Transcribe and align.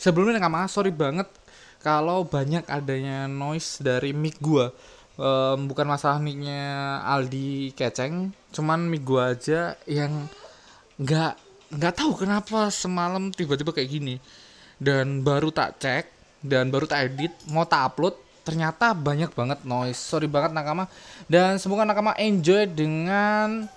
sebelumnya 0.00 0.40
Nakama 0.40 0.64
sorry 0.64 0.88
banget 0.88 1.28
kalau 1.84 2.24
banyak 2.24 2.64
adanya 2.68 3.28
noise 3.28 3.80
dari 3.84 4.16
mic 4.16 4.40
gua. 4.40 4.72
Em, 5.20 5.68
bukan 5.68 5.84
masalah 5.84 6.16
micnya 6.16 7.00
Aldi 7.04 7.76
keceng, 7.76 8.32
cuman 8.56 8.88
mic 8.88 9.04
gua 9.04 9.36
aja 9.36 9.76
yang 9.84 10.28
nggak 10.96 11.34
nggak 11.76 11.94
tahu 11.96 12.24
kenapa 12.24 12.72
semalam 12.72 13.28
tiba-tiba 13.28 13.76
kayak 13.76 13.90
gini. 13.92 14.16
Dan 14.80 15.20
baru 15.20 15.52
tak 15.52 15.76
cek 15.76 16.04
dan 16.40 16.72
baru 16.72 16.88
tak 16.88 17.12
edit, 17.12 17.36
mau 17.52 17.68
tak 17.68 17.92
upload, 17.92 18.16
ternyata 18.48 18.96
banyak 18.96 19.28
banget 19.36 19.60
noise. 19.68 20.00
Sorry 20.00 20.24
banget 20.24 20.56
Nakama. 20.56 20.88
Dan 21.28 21.60
semoga 21.60 21.84
Nakama 21.84 22.16
enjoy 22.16 22.64
dengan 22.64 23.68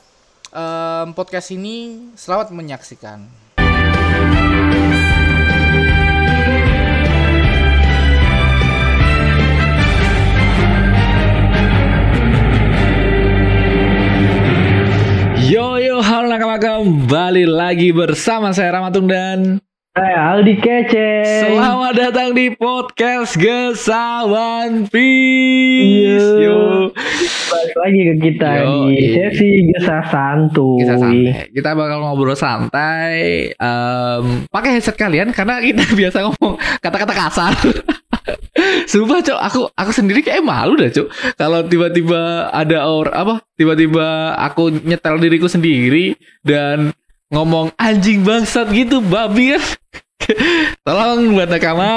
em, 0.56 1.08
podcast 1.12 1.52
ini. 1.52 2.08
Selamat 2.16 2.56
menyaksikan. 2.56 3.43
Yo 15.44 15.76
yo 15.76 16.00
halo 16.00 16.32
nakama 16.32 16.56
kembali 16.56 17.44
lagi 17.44 17.92
bersama 17.92 18.56
saya 18.56 18.80
Ramatung 18.80 19.12
dan 19.12 19.60
Hai 19.94 20.10
Aldi 20.10 20.58
Kece. 20.58 21.10
selamat 21.46 21.94
datang 21.94 22.34
di 22.34 22.50
podcast 22.50 23.38
Gesawan 23.38 24.90
Peace. 24.90 26.30
Yo. 26.42 26.90
Balik 27.54 27.76
lagi 27.78 28.00
ke 28.02 28.14
kita 28.18 28.50
Yo, 28.64 28.90
di 28.90 28.98
iya. 28.98 29.30
sesi 29.30 29.70
Gesa 29.70 30.02
Santuy. 30.10 30.82
Kita 30.82 30.96
santai. 30.98 31.52
Kita 31.54 31.70
bakal 31.78 31.98
ngobrol 32.02 32.34
santai. 32.34 33.54
Em, 33.54 34.24
pakai 34.50 34.82
headset 34.82 34.98
kalian 34.98 35.30
karena 35.30 35.62
kita 35.62 35.86
biasa 36.00 36.18
ngomong 36.26 36.58
kata-kata 36.82 37.14
kasar. 37.14 37.54
Sumpah 38.86 39.20
cok, 39.20 39.40
aku 39.40 39.60
aku 39.70 39.92
sendiri 39.92 40.20
kayak 40.20 40.42
malu 40.42 40.76
dah 40.76 40.88
cok. 40.88 41.08
Kalau 41.34 41.64
tiba-tiba 41.64 42.22
ada 42.50 42.86
or 42.86 43.10
apa? 43.10 43.44
Tiba-tiba 43.54 44.06
aku 44.36 44.70
nyetel 44.80 45.18
diriku 45.18 45.46
sendiri 45.46 46.14
dan 46.42 46.92
ngomong 47.28 47.74
anjing 47.76 48.22
bangsat 48.22 48.70
gitu, 48.70 49.00
babi 49.00 49.54
kan. 49.54 49.64
Tolong 50.86 51.34
buat 51.34 51.48
nakama 51.48 51.90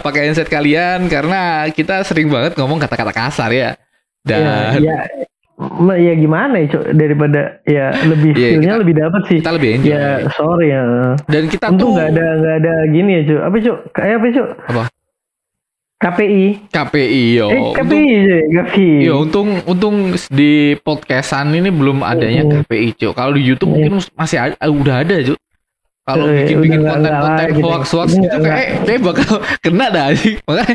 pakai 0.00 0.28
headset 0.28 0.46
kalian 0.46 1.06
karena 1.06 1.68
kita 1.68 2.00
sering 2.02 2.28
banget 2.28 2.56
ngomong 2.56 2.78
kata-kata 2.78 3.12
kasar 3.12 3.50
ya. 3.50 3.76
Ya, 4.22 4.38
Dan 4.42 4.82
ya, 4.82 4.98
ma- 5.56 5.94
ya 5.94 6.12
gimana 6.12 6.58
ya 6.58 6.66
Cuk 6.68 6.84
daripada 6.92 7.60
ya 7.62 7.94
lebih 8.02 8.32
feelnya 8.32 8.74
kita- 8.74 8.80
lebih 8.80 8.94
dapat 8.96 9.20
sih. 9.28 9.38
kita 9.38 9.52
lebih 9.52 9.70
enjoy. 9.76 9.92
Ya 9.92 10.06
sorry 10.32 10.66
ya. 10.68 10.82
Dan 11.26 11.42
kita 11.46 11.66
Untung 11.68 11.78
tuh 11.78 11.90
nggak 11.94 12.08
ada 12.10 12.26
nggak 12.34 12.56
ada 12.58 12.74
gini 12.88 13.10
ya 13.12 13.22
Cuk. 13.22 13.40
Apa 13.44 13.56
Cuk? 13.60 13.78
Kayak 13.92 14.14
apa 14.16 14.26
Cuk? 14.32 14.48
Apa? 14.66 14.82
KPI. 15.96 16.68
KPI 16.68 17.22
yo. 17.34 17.46
eh 17.48 17.56
Untung- 17.56 17.76
KPI 17.78 18.14
Cuk. 18.20 18.44
KPI. 18.52 18.90
Yo, 19.00 19.14
untung 19.18 19.48
untung 19.64 19.96
di 20.28 20.50
podcastan 20.78 21.48
ini 21.50 21.68
belum 21.68 22.04
adanya 22.04 22.44
Mm. 22.44 22.52
KPI, 22.60 22.88
Cuk. 22.94 23.12
Kalau 23.12 23.32
di 23.32 23.42
YouTube 23.42 23.72
Iya. 23.72 23.88
mungkin 23.88 24.12
masih 24.12 24.36
ada, 24.38 24.54
eh, 24.54 24.68
udah 24.70 24.96
ada, 25.00 25.16
Cuk. 25.24 25.38
Kalau 26.04 26.24
Eh, 26.28 26.34
bikin-bikin 26.38 26.78
udah 26.78 26.92
nggak- 26.92 27.00
nggak 27.02 27.16
konten-konten 27.18 27.64
hoax-hoax 27.66 28.08
Nggak, 28.08 28.22
gitu 28.22 28.36
nggak. 28.36 28.52
kayak 28.52 28.70
kayak 28.84 29.00
bakal 29.02 29.32
kena 29.64 29.86
dah 29.88 30.04
anjing. 30.06 30.36
Makanya 30.44 30.74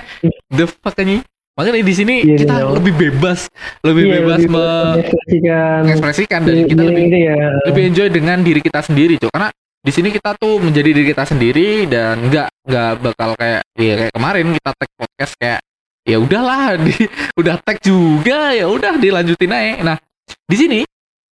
the 0.50 0.66
fuck 0.68 0.96
anjing. 0.98 1.22
Makanya 1.52 1.78
di 1.78 1.94
sini 1.94 2.16
Iya, 2.22 2.36
kita 2.38 2.56
iya. 2.58 2.66
lebih 2.72 2.94
bebas, 2.98 3.40
lebih 3.82 4.04
Iya, 4.04 4.14
bebas 4.18 4.40
mengekspresikan 4.44 5.80
mengekspresikan 5.84 6.40
dan 6.42 6.56
kita 6.66 6.82
lebih 6.82 7.04
gitu 7.06 7.18
ya. 7.22 7.36
lebih 7.64 7.84
enjoy 7.86 8.08
dengan 8.10 8.38
diri 8.40 8.60
kita 8.60 8.80
sendiri, 8.82 9.16
Cuk. 9.16 9.30
Karena 9.30 9.54
di 9.82 9.92
sini 9.92 10.14
kita 10.14 10.38
tuh 10.38 10.62
menjadi 10.62 10.94
diri 10.94 11.10
kita 11.10 11.26
sendiri 11.26 11.90
dan 11.90 12.30
nggak 12.30 12.50
nggak 12.70 12.92
bakal 13.02 13.34
kayak 13.34 13.66
ya 13.74 13.94
kayak 13.98 14.14
kemarin 14.14 14.46
kita 14.54 14.70
tag 14.78 14.92
podcast 14.94 15.34
kayak 15.42 15.62
ya 16.06 16.18
udahlah 16.22 16.78
di 16.86 16.94
udah 17.34 17.58
tag 17.66 17.82
juga 17.82 18.54
ya 18.54 18.70
udah 18.70 19.02
dilanjutin 19.02 19.50
aja. 19.50 19.74
Nah, 19.82 19.98
di 20.46 20.56
sini 20.56 20.80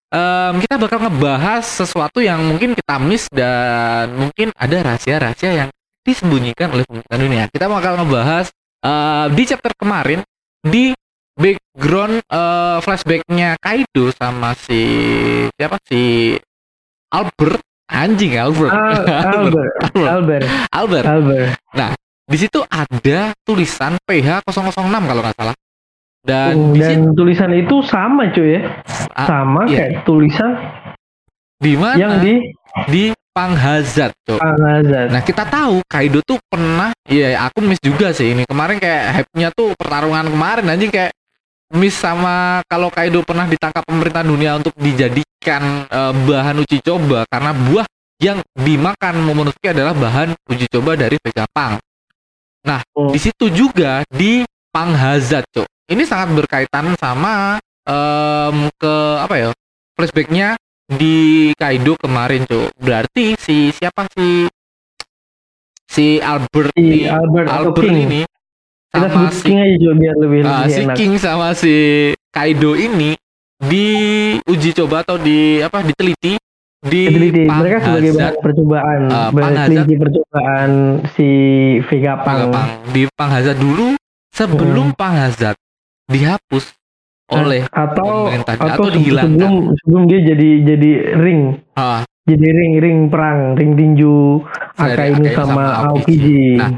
em, 0.08 0.54
kita 0.64 0.80
bakal 0.80 0.98
ngebahas 1.04 1.64
sesuatu 1.64 2.24
yang 2.24 2.40
mungkin 2.40 2.72
kita 2.72 2.96
miss 2.96 3.28
dan 3.28 4.16
mungkin 4.16 4.48
ada 4.56 4.80
rahasia-rahasia 4.80 5.52
yang 5.52 5.68
disembunyikan 6.00 6.72
oleh 6.72 6.88
pemerintahan 6.88 7.20
dunia. 7.20 7.44
Kita 7.52 7.68
bakal 7.68 8.00
ngebahas 8.00 8.48
eh, 8.80 9.26
di 9.36 9.42
chapter 9.44 9.76
kemarin 9.76 10.24
di 10.64 10.96
background 11.36 12.24
eh, 12.24 12.78
flashbacknya 12.80 13.60
Kaido 13.60 14.08
sama 14.16 14.56
si 14.56 14.80
siapa 15.52 15.76
si 15.84 16.32
Albert 17.12 17.67
anjing 17.88 18.36
Albert 18.36 18.70
Al- 18.70 19.08
Albert, 19.34 19.72
Albert 19.96 20.44
Albert, 20.70 21.04
Albert 21.06 21.06
Albert. 21.08 21.48
di 22.28 22.36
situ 22.36 22.60
ada 22.62 23.32
tulisan 23.42 23.96
PH 24.04 24.44
006 24.44 24.76
kalau 24.84 25.22
nggak 25.24 25.36
salah 25.36 25.56
dan 26.20 26.52
Oh, 26.52 26.76
di 26.76 26.80
situ 26.84 27.00
dan 27.00 27.16
tulisan 27.16 27.50
itu 27.56 27.76
sama 27.82 28.28
cuy 28.28 28.58
ya. 28.58 28.84
Ah, 29.16 29.24
Sama 29.24 29.64
iya. 29.64 29.88
kayak 29.88 29.92
tulisan 30.04 30.50
di 31.56 31.72
mana 31.74 31.96
yang 31.96 32.12
di 32.20 32.52
di 32.86 33.02
Panghazat 33.32 34.12
tuh 34.26 34.36
Al-Azhar. 34.36 35.08
Nah 35.08 35.22
kita 35.22 35.46
tahu 35.46 35.78
Kaido 35.86 36.18
tuh 36.20 36.42
pernah, 36.44 36.90
iya 37.06 37.38
aku 37.40 37.62
miss 37.62 37.78
juga 37.78 38.10
sih 38.10 38.34
ini 38.34 38.42
kemarin 38.44 38.76
kayak 38.76 39.02
hype-nya 39.14 39.48
tuh 39.54 39.72
pertarungan 39.72 40.26
kemarin 40.26 40.66
anjing 40.66 40.90
kayak 40.90 41.14
miss 41.74 41.98
sama 41.98 42.64
kalau 42.64 42.88
Kaido 42.88 43.20
pernah 43.20 43.44
ditangkap 43.44 43.84
pemerintah 43.84 44.24
dunia 44.24 44.56
untuk 44.56 44.72
dijadikan 44.78 45.84
eh, 45.84 46.12
bahan 46.14 46.56
uji 46.62 46.78
coba 46.80 47.28
karena 47.28 47.52
buah 47.52 47.86
yang 48.18 48.38
dimakan 48.52 49.22
Momonosuke 49.22 49.70
adalah 49.70 49.94
bahan 49.94 50.34
uji 50.50 50.66
coba 50.66 50.98
dari 50.98 51.14
Vegapunk. 51.22 51.78
Nah 52.66 52.80
Oh. 52.92 53.14
di 53.14 53.18
situ 53.22 53.46
juga 53.48 54.02
di 54.10 54.42
Panghazat 54.68 55.46
cok. 55.48 55.68
Ini 55.88 56.02
sangat 56.04 56.34
berkaitan 56.34 56.92
sama 56.98 57.56
em, 57.86 58.68
ke 58.76 58.94
apa 59.16 59.34
ya 59.38 59.48
flashbacknya 59.94 60.58
di 60.84 61.48
Kaido 61.54 61.94
kemarin 61.96 62.44
cok. 62.44 62.74
Berarti 62.76 63.38
si 63.38 63.70
siapa 63.72 64.04
si 64.12 64.44
si 65.88 66.18
Albert 66.20 66.74
Si 66.76 66.82
ini- 66.82 67.08
Albert 67.08 67.48
Albert 67.48 67.86
King. 67.86 68.26
Ini 68.88 68.96
Kita 68.96 69.06
sama 69.06 69.20
sebut 69.20 69.32
si 69.34 69.44
King 69.44 69.58
aja 69.58 69.76
juga 69.76 69.94
biar 69.94 70.14
lebih 70.16 70.40
ah, 70.40 70.48
lebih 70.58 70.70
si 70.70 70.80
enak. 70.80 70.96
King 70.96 71.12
sama 71.16 71.48
si 71.52 71.74
Kaido 72.28 72.72
ini 72.72 73.10
di 73.58 73.86
uji 74.42 74.70
coba 74.72 74.96
atau 75.02 75.16
di 75.16 75.38
apa 75.58 75.82
diteliti 75.82 76.34
di 76.78 77.00
Diteliti. 77.04 77.42
Mereka 77.44 77.76
sebagai 77.82 78.12
bahan 78.14 78.34
percobaan, 78.38 79.00
Ah, 79.06 79.28
bahan 79.28 79.34
Panghazat. 79.34 79.66
teliti 79.68 79.94
percobaan 79.98 80.70
si 81.10 81.28
Vegapunk. 81.84 82.38
Vegapunk. 82.38 82.68
di 82.88 83.02
Panghazat 83.10 83.56
dulu 83.56 83.88
sebelum 84.30 84.86
Panghazat 84.92 85.56
dihapus 86.06 86.64
oleh 87.28 87.66
atau 87.68 88.32
atau 88.32 88.56
atau 88.56 88.84
dihilangkan. 88.88 89.36
sebelum 89.36 89.54
sebelum 89.76 90.02
dia 90.06 90.20
jadi 90.24 90.48
jadi 90.64 90.90
ring 91.18 91.40
Ah, 91.74 92.00
jadi 92.24 92.46
ring 92.48 92.72
ring 92.78 92.98
perang 93.08 93.52
ring 93.52 93.74
tinju 93.74 94.40
Akainu 94.72 95.28
sama 95.28 95.44
sama 95.44 95.64
Aokiji. 95.92 96.16
Aokiji. 96.16 96.42
Nah, 96.56 96.70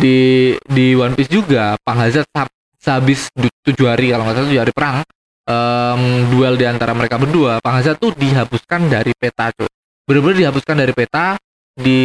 di 0.00 0.18
di 0.64 0.96
One 0.96 1.12
Piece 1.14 1.28
juga 1.30 1.76
Panghazat 1.84 2.24
sab- 2.32 2.52
sehabis 2.80 3.28
tujuh 3.60 3.86
hari 3.86 4.08
kalau 4.08 4.24
nggak 4.24 4.36
salah 4.40 4.48
tujuh 4.48 4.62
hari 4.64 4.72
perang 4.72 4.96
em, 5.44 6.02
duel 6.32 6.56
di 6.56 6.64
antara 6.64 6.96
mereka 6.96 7.20
berdua 7.20 7.60
Panghazat 7.60 8.00
tuh 8.00 8.16
dihapuskan 8.16 8.88
dari 8.88 9.12
peta 9.12 9.52
cuy 9.52 9.68
bener-bener 10.08 10.48
dihapuskan 10.48 10.76
dari 10.80 10.92
peta 10.96 11.36
di 11.76 12.00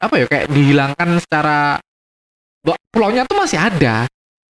apa 0.00 0.14
ya 0.18 0.26
kayak 0.26 0.46
dihilangkan 0.48 1.08
secara 1.20 1.76
pulaunya 2.90 3.28
tuh 3.28 3.36
masih 3.38 3.60
ada 3.60 4.08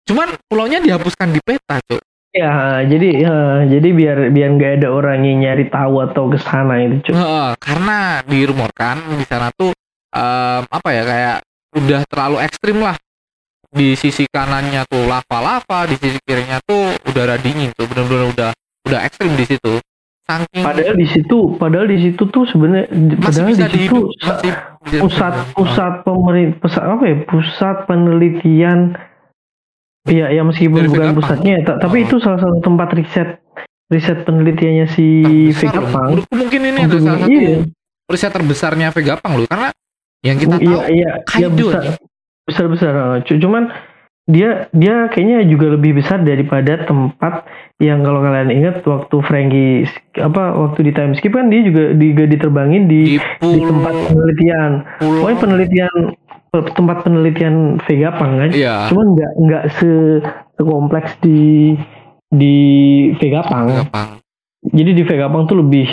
cuman 0.05 0.35
pulaunya 0.51 0.83
dihapuskan 0.83 1.31
di 1.31 1.41
peta 1.41 1.79
cuy 1.87 2.03
Ya, 2.31 2.87
jadi 2.87 3.27
ya, 3.27 3.37
jadi 3.67 3.89
biar 3.91 4.19
biar 4.31 4.49
nggak 4.55 4.73
ada 4.79 4.89
orang 4.95 5.27
yang 5.27 5.43
nyari 5.43 5.67
tahu 5.67 5.99
atau 5.99 6.31
ke 6.31 6.39
sana 6.39 6.79
itu, 6.79 7.11
cuy. 7.11 7.19
Heeh, 7.19 7.49
karena 7.59 8.23
dirumorkan 8.23 9.03
di 9.19 9.27
sana 9.27 9.51
tuh 9.51 9.75
em, 10.15 10.63
apa 10.63 10.89
ya 10.95 11.03
kayak 11.03 11.37
udah 11.77 12.01
terlalu 12.11 12.37
ekstrim 12.43 12.79
lah 12.83 12.97
di 13.71 13.95
sisi 13.95 14.27
kanannya 14.27 14.83
tuh 14.91 15.07
lava-lava 15.07 15.87
di 15.87 15.95
sisi 15.95 16.19
kirinya 16.27 16.59
tuh 16.67 16.91
udara 17.07 17.39
dingin 17.39 17.71
tuh 17.79 17.87
bener-bener 17.87 18.35
udah 18.35 18.51
udah 18.91 19.01
ekstrim 19.07 19.31
di 19.39 19.47
situ 19.47 19.79
saking 20.27 20.63
Padahal 20.63 20.95
di 20.99 21.07
situ, 21.11 21.39
padahal 21.59 21.87
di 21.87 21.99
situ 22.03 22.23
tuh 22.31 22.45
sebenarnya 22.51 22.87
padahal 23.23 23.51
di 23.51 23.79
situ 23.87 23.99
pusat 24.99 25.35
pusat 25.55 25.93
pemerintah 26.03 26.57
pusat 26.63 26.83
apa 26.83 27.05
ya 27.07 27.17
pusat 27.27 27.77
penelitian 27.87 28.95
Iya, 30.09 30.33
ya 30.33 30.41
meskipun 30.41 30.81
Dari 30.81 30.89
bukan 30.89 31.13
pusatnya, 31.13 31.61
ta- 31.61 31.77
tapi 31.77 32.01
Oh. 32.01 32.05
itu 32.09 32.17
salah 32.25 32.41
satu 32.41 32.57
tempat 32.65 32.89
riset 32.97 33.37
riset 33.93 34.25
penelitiannya 34.25 34.89
si. 34.89 35.07
Menurutku 35.53 36.35
mungkin 36.41 36.61
ini 36.73 36.89
adalah 36.89 37.21
salah 37.21 37.21
satu 37.21 37.37
iya. 37.37 37.59
riset 38.09 38.33
terbesarnya 38.33 38.87
Vegapunk 38.97 39.45
loh 39.45 39.47
karena 39.47 39.69
yang 40.21 40.37
kita 40.37 40.57
iya, 40.61 40.67
tahu 40.69 40.73
iya, 40.77 40.87
iya 40.93 41.11
Kaido 41.25 41.67
besar, 41.69 41.85
besar 42.45 42.67
besar. 42.69 42.93
Cuman 43.25 43.73
dia 44.31 44.71
dia 44.71 45.11
kayaknya 45.11 45.43
juga 45.49 45.75
lebih 45.75 45.99
besar 45.99 46.23
daripada 46.23 46.87
tempat 46.87 47.49
yang 47.83 48.07
kalau 48.07 48.23
kalian 48.23 48.53
ingat 48.53 48.85
waktu 48.87 49.17
Frankie 49.27 49.89
apa 50.21 50.55
waktu 50.55 50.87
di 50.87 50.93
time 50.95 51.17
skip 51.19 51.35
kan 51.35 51.51
dia 51.51 51.67
juga 51.67 51.97
juga 51.99 52.25
diterbangin 52.31 52.87
di 52.87 53.19
di 53.19 53.49
di 53.49 53.61
tempat 53.65 53.95
penelitian. 54.13 54.71
pulau 55.03 55.21
Pokoknya 55.25 55.39
penelitian 55.41 55.95
pe- 56.53 56.71
tempat 56.77 56.97
penelitian 57.03 57.55
Vegapunk 57.89 58.33
kan. 58.39 58.51
Iya. 58.55 58.75
Cuma 58.93 59.03
nggak 59.17 59.33
nggak 59.41 59.65
se 59.81 59.91
sekompleks 60.61 61.13
di 61.25 61.75
di 62.31 62.57
Vegapunk. 63.19 63.89
Gampang. 63.89 64.11
Jadi 64.71 64.91
di 64.95 65.03
Vegapunk 65.03 65.49
tuh 65.49 65.59
lebih 65.65 65.89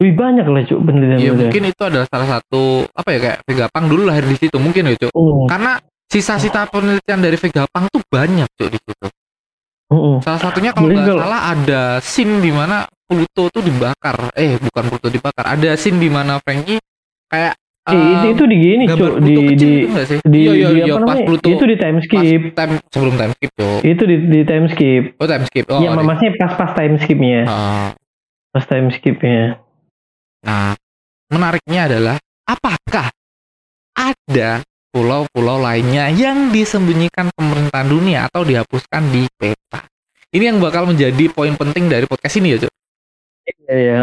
lebih 0.00 0.14
banyak 0.16 0.46
lah 0.46 0.62
cuk 0.64 0.80
penelitian 0.80 1.12
Iya 1.12 1.20
penelitian. 1.28 1.38
mungkin 1.38 1.62
itu 1.68 1.82
adalah 1.84 2.06
salah 2.08 2.28
satu 2.30 2.62
apa 2.90 3.08
ya 3.10 3.18
kayak 3.20 3.38
Vegapunk 3.44 3.86
dulu 3.86 4.02
lahir 4.02 4.24
di 4.24 4.36
situ 4.36 4.56
mungkin 4.56 4.82
ya 4.86 4.94
cuk. 4.98 5.12
Hmm, 5.12 5.44
Karena 5.44 5.72
sisa-sisa 6.06 6.64
penelitian 6.66 7.20
dari 7.20 7.36
Vegapunk 7.36 7.84
tuh 7.86 8.02
banyak 8.02 8.48
cuk 8.50 8.68
di 8.68 8.78
situ. 8.80 9.06
hmm, 9.88 10.14
Salah 10.20 10.40
satunya 10.40 10.70
kalau 10.70 10.88
nggak 10.88 11.04
salah 11.06 11.42
ada 11.52 11.82
scene 12.00 12.40
di 12.40 12.48
mana 12.48 12.88
Pluto 13.04 13.50
tuh 13.50 13.60
dibakar. 13.60 14.30
Eh 14.32 14.56
bukan 14.56 14.84
Pluto 14.86 15.08
dibakar. 15.08 15.44
Ada 15.50 15.74
scene 15.74 15.98
di 15.98 16.08
mana 16.08 16.38
Frankie 16.38 16.80
kayak 17.26 17.54
Eh, 17.82 17.96
itu, 17.96 18.06
em, 18.22 18.30
itu 18.30 18.44
di 18.46 18.56
gini 18.56 18.84
cuk 18.86 19.14
di 19.18 19.34
di 19.50 19.74
itu 19.82 19.88
nggak 19.90 20.06
sih? 20.06 20.18
di, 20.22 20.38
iya 20.38 20.52
iya 20.54 20.68
di 20.68 20.78
iya 20.80 20.94
apa 20.94 21.00
pas 21.02 21.16
namanya? 21.16 21.26
Pluto 21.26 21.48
itu 21.48 21.64
di 21.64 21.76
time 21.76 21.96
pas 21.96 22.04
skip. 22.06 22.40
time 22.54 22.72
sebelum 22.86 23.14
time 23.16 23.32
skip 23.34 23.50
cuk. 23.50 23.80
Itu 23.82 24.02
di 24.04 24.16
di 24.22 24.40
time 24.44 24.66
skip. 24.68 25.02
Oh 25.16 25.26
time 25.26 25.44
skip. 25.44 25.64
Oh, 25.66 25.78
ya 25.78 25.88
di- 25.90 26.06
maksudnya 26.06 26.32
pas 26.38 26.52
pas 26.54 26.70
time 26.72 26.94
skipnya. 26.96 27.40
Ah, 27.44 27.88
Pas 28.50 28.64
time 28.64 28.88
skipnya. 28.90 29.58
Nah, 30.46 30.76
menariknya 31.28 31.90
adalah 31.90 32.16
apakah 32.48 33.12
ada 33.96 34.64
pulau-pulau 34.90 35.60
lainnya 35.60 36.10
yang 36.10 36.50
disembunyikan 36.50 37.30
pemerintahan 37.36 37.88
dunia 37.88 38.26
atau 38.26 38.42
dihapuskan 38.42 39.12
di 39.12 39.28
peta? 39.36 39.86
Ini 40.30 40.54
yang 40.54 40.58
bakal 40.62 40.86
menjadi 40.86 41.26
poin 41.30 41.54
penting 41.58 41.90
dari 41.90 42.06
podcast 42.06 42.38
ini 42.38 42.54
ya, 42.54 42.58
Cuk. 42.66 42.72
Iya 43.50 43.74
iya. 43.76 44.00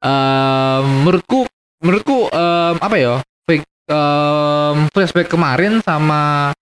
Ehm, 0.00 1.04
menurutku, 1.04 1.44
menurutku 1.84 2.32
em, 2.32 2.76
apa 2.80 2.96
ya? 2.96 3.14
em, 3.90 4.76
flashback 4.94 5.28
kemarin 5.28 5.84
sama 5.84 6.54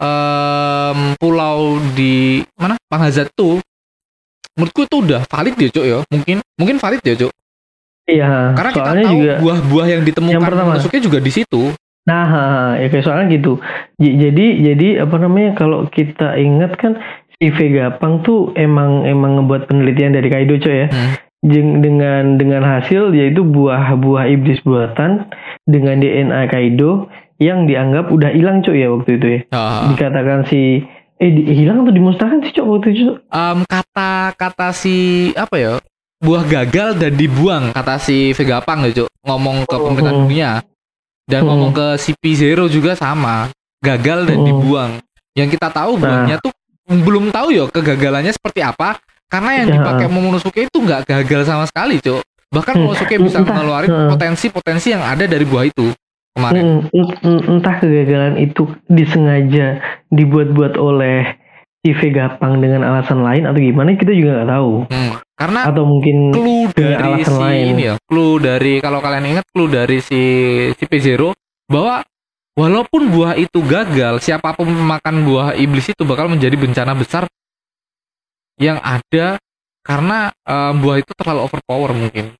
em, 0.00 1.14
pulau 1.20 1.78
di 1.94 2.42
mana? 2.58 2.74
Panghazat 2.90 3.30
tuh 3.38 3.62
menurutku 4.58 4.82
itu 4.82 4.96
udah 4.98 5.22
valid 5.30 5.54
ya, 5.54 5.68
Cuk 5.70 5.86
ya. 5.86 5.98
Mungkin 6.10 6.36
mungkin 6.58 6.76
valid 6.82 7.02
ya, 7.06 7.14
Cuk. 7.14 7.32
Iya. 8.10 8.32
Karena 8.52 8.70
kita 8.70 8.82
soalnya 8.82 9.04
tahu 9.06 9.14
juga 9.14 9.32
buah-buah 9.38 9.86
yang 9.88 10.02
ditemukan 10.02 10.34
Yang 10.34 10.44
pertama. 10.44 10.70
masuknya 10.74 11.00
juga 11.00 11.18
di 11.18 11.30
situ. 11.30 11.62
Nah, 12.00 12.26
ya 12.74 12.86
kayak 12.88 13.04
soalnya 13.04 13.26
gitu. 13.30 13.52
Jadi 13.96 14.46
jadi 14.60 14.88
apa 15.04 15.16
namanya 15.16 15.54
kalau 15.54 15.86
kita 15.86 16.34
ingat 16.34 16.74
kan 16.74 16.98
si 17.36 17.48
Vegapunk 17.48 18.24
tuh 18.24 18.40
emang 18.52 19.04
emang 19.04 19.38
ngebuat 19.38 19.68
penelitian 19.68 20.12
dari 20.12 20.26
Kaido 20.26 20.58
coy 20.58 20.76
ya. 20.76 20.88
Hmm. 20.88 21.14
Jeng- 21.40 21.80
dengan 21.80 22.36
dengan 22.36 22.60
hasil 22.62 23.14
yaitu 23.14 23.40
buah-buah 23.40 24.28
iblis 24.28 24.60
buatan 24.60 25.24
dengan 25.64 25.96
DNA 25.96 26.50
Kaido 26.50 27.08
yang 27.40 27.64
dianggap 27.64 28.12
udah 28.12 28.28
hilang 28.28 28.60
coy 28.60 28.76
ya 28.76 28.92
waktu 28.92 29.10
itu 29.16 29.26
ya. 29.26 29.40
Ah. 29.48 29.88
Dikatakan 29.88 30.44
si 30.44 30.84
eh 31.16 31.30
di- 31.30 31.52
hilang 31.52 31.84
atau 31.84 31.92
dimusnahkan 31.92 32.42
sih 32.42 32.52
coy 32.52 32.66
waktu 32.66 32.88
itu. 32.90 33.00
Cok? 33.06 33.16
Em, 33.28 33.58
kata 33.64 34.12
kata 34.34 34.68
si 34.72 34.96
apa 35.32 35.56
ya 35.56 35.72
buah 36.20 36.44
gagal 36.44 37.00
dan 37.00 37.12
dibuang 37.12 37.64
kata 37.72 37.96
si 37.96 38.30
Vegapunk 38.32 38.84
ya 38.86 38.92
Cuk. 38.94 39.08
ngomong 39.20 39.64
ke 39.64 39.74
Oh, 39.74 39.80
pemerintahan 39.82 40.14
oh. 40.14 40.20
dunia 40.24 40.50
dan 41.24 41.40
Oh. 41.42 41.46
ngomong 41.48 41.72
ke 41.72 41.86
si 41.96 42.12
P0 42.14 42.68
juga 42.68 42.92
sama 42.92 43.48
gagal 43.80 44.28
dan 44.28 44.36
Oh. 44.36 44.44
dibuang 44.44 44.92
yang 45.32 45.48
kita 45.48 45.68
tahu 45.68 45.96
Nah. 45.96 46.04
buahnya 46.22 46.36
tuh 46.38 46.52
belum 46.86 47.30
tahu 47.30 47.48
ya 47.50 47.64
kegagalannya 47.66 48.30
seperti 48.30 48.60
apa 48.60 49.00
karena 49.26 49.50
yang 49.56 49.66
Ya. 49.66 49.74
dipakai 49.78 50.06
Momonosuke 50.06 50.60
itu 50.60 50.76
nggak 50.76 51.06
gagal 51.06 51.46
sama 51.46 51.64
sekali 51.64 51.96
Cuk. 51.98 52.20
bahkan 52.50 52.74
Hmm. 52.74 52.82
Momonosuke 52.84 53.14
bisa 53.16 53.38
Entah. 53.40 53.54
ngeluarin 53.56 53.88
Heeh. 53.88 54.08
potensi-potensi 54.10 54.88
yang 54.90 55.00
ada 55.00 55.24
dari 55.24 55.44
buah 55.44 55.64
itu 55.64 55.94
kemarin 56.30 56.84
Mm, 56.84 57.08
ent- 57.22 57.44
entah 57.48 57.74
kegagalan 57.78 58.34
itu 58.36 58.62
disengaja 58.86 59.80
dibuat-buat 60.10 60.74
oleh 60.74 61.38
si 61.80 61.90
Vegapunk 61.90 62.58
dengan 62.58 62.84
alasan 62.84 63.22
lain 63.22 63.46
atau 63.46 63.56
gimana 63.56 63.94
kita 63.94 64.10
juga 64.10 64.36
nggak 64.36 64.50
tahu. 64.50 64.72
Hmm. 64.86 65.12
Karena 65.40 65.72
Atau 65.72 65.88
mungkin 65.88 66.28
clue 66.30 66.68
dari 66.68 67.24
si 67.24 67.32
lain. 67.32 67.64
ini 67.72 67.82
ya 67.82 67.94
clue 68.04 68.36
dari 68.38 68.76
kalau 68.78 69.00
kalian 69.00 69.24
ingat 69.32 69.46
clue 69.48 69.72
dari 69.72 69.98
si 69.98 70.20
si 70.76 70.84
P0 70.84 71.32
bahwa 71.64 72.04
walaupun 72.52 73.08
buah 73.08 73.34
itu 73.34 73.64
gagal 73.64 74.20
siapa 74.20 74.52
pun 74.52 74.68
memakan 74.68 75.24
buah 75.24 75.48
iblis 75.56 75.88
itu 75.88 76.04
bakal 76.04 76.28
menjadi 76.28 76.52
bencana 76.54 76.92
besar 76.92 77.24
yang 78.60 78.76
ada 78.78 79.40
karena 79.80 80.28
eh, 80.28 80.72
buah 80.76 80.96
itu 81.00 81.12
terlalu 81.16 81.40
overpower 81.42 81.96
mungkin 81.96 82.36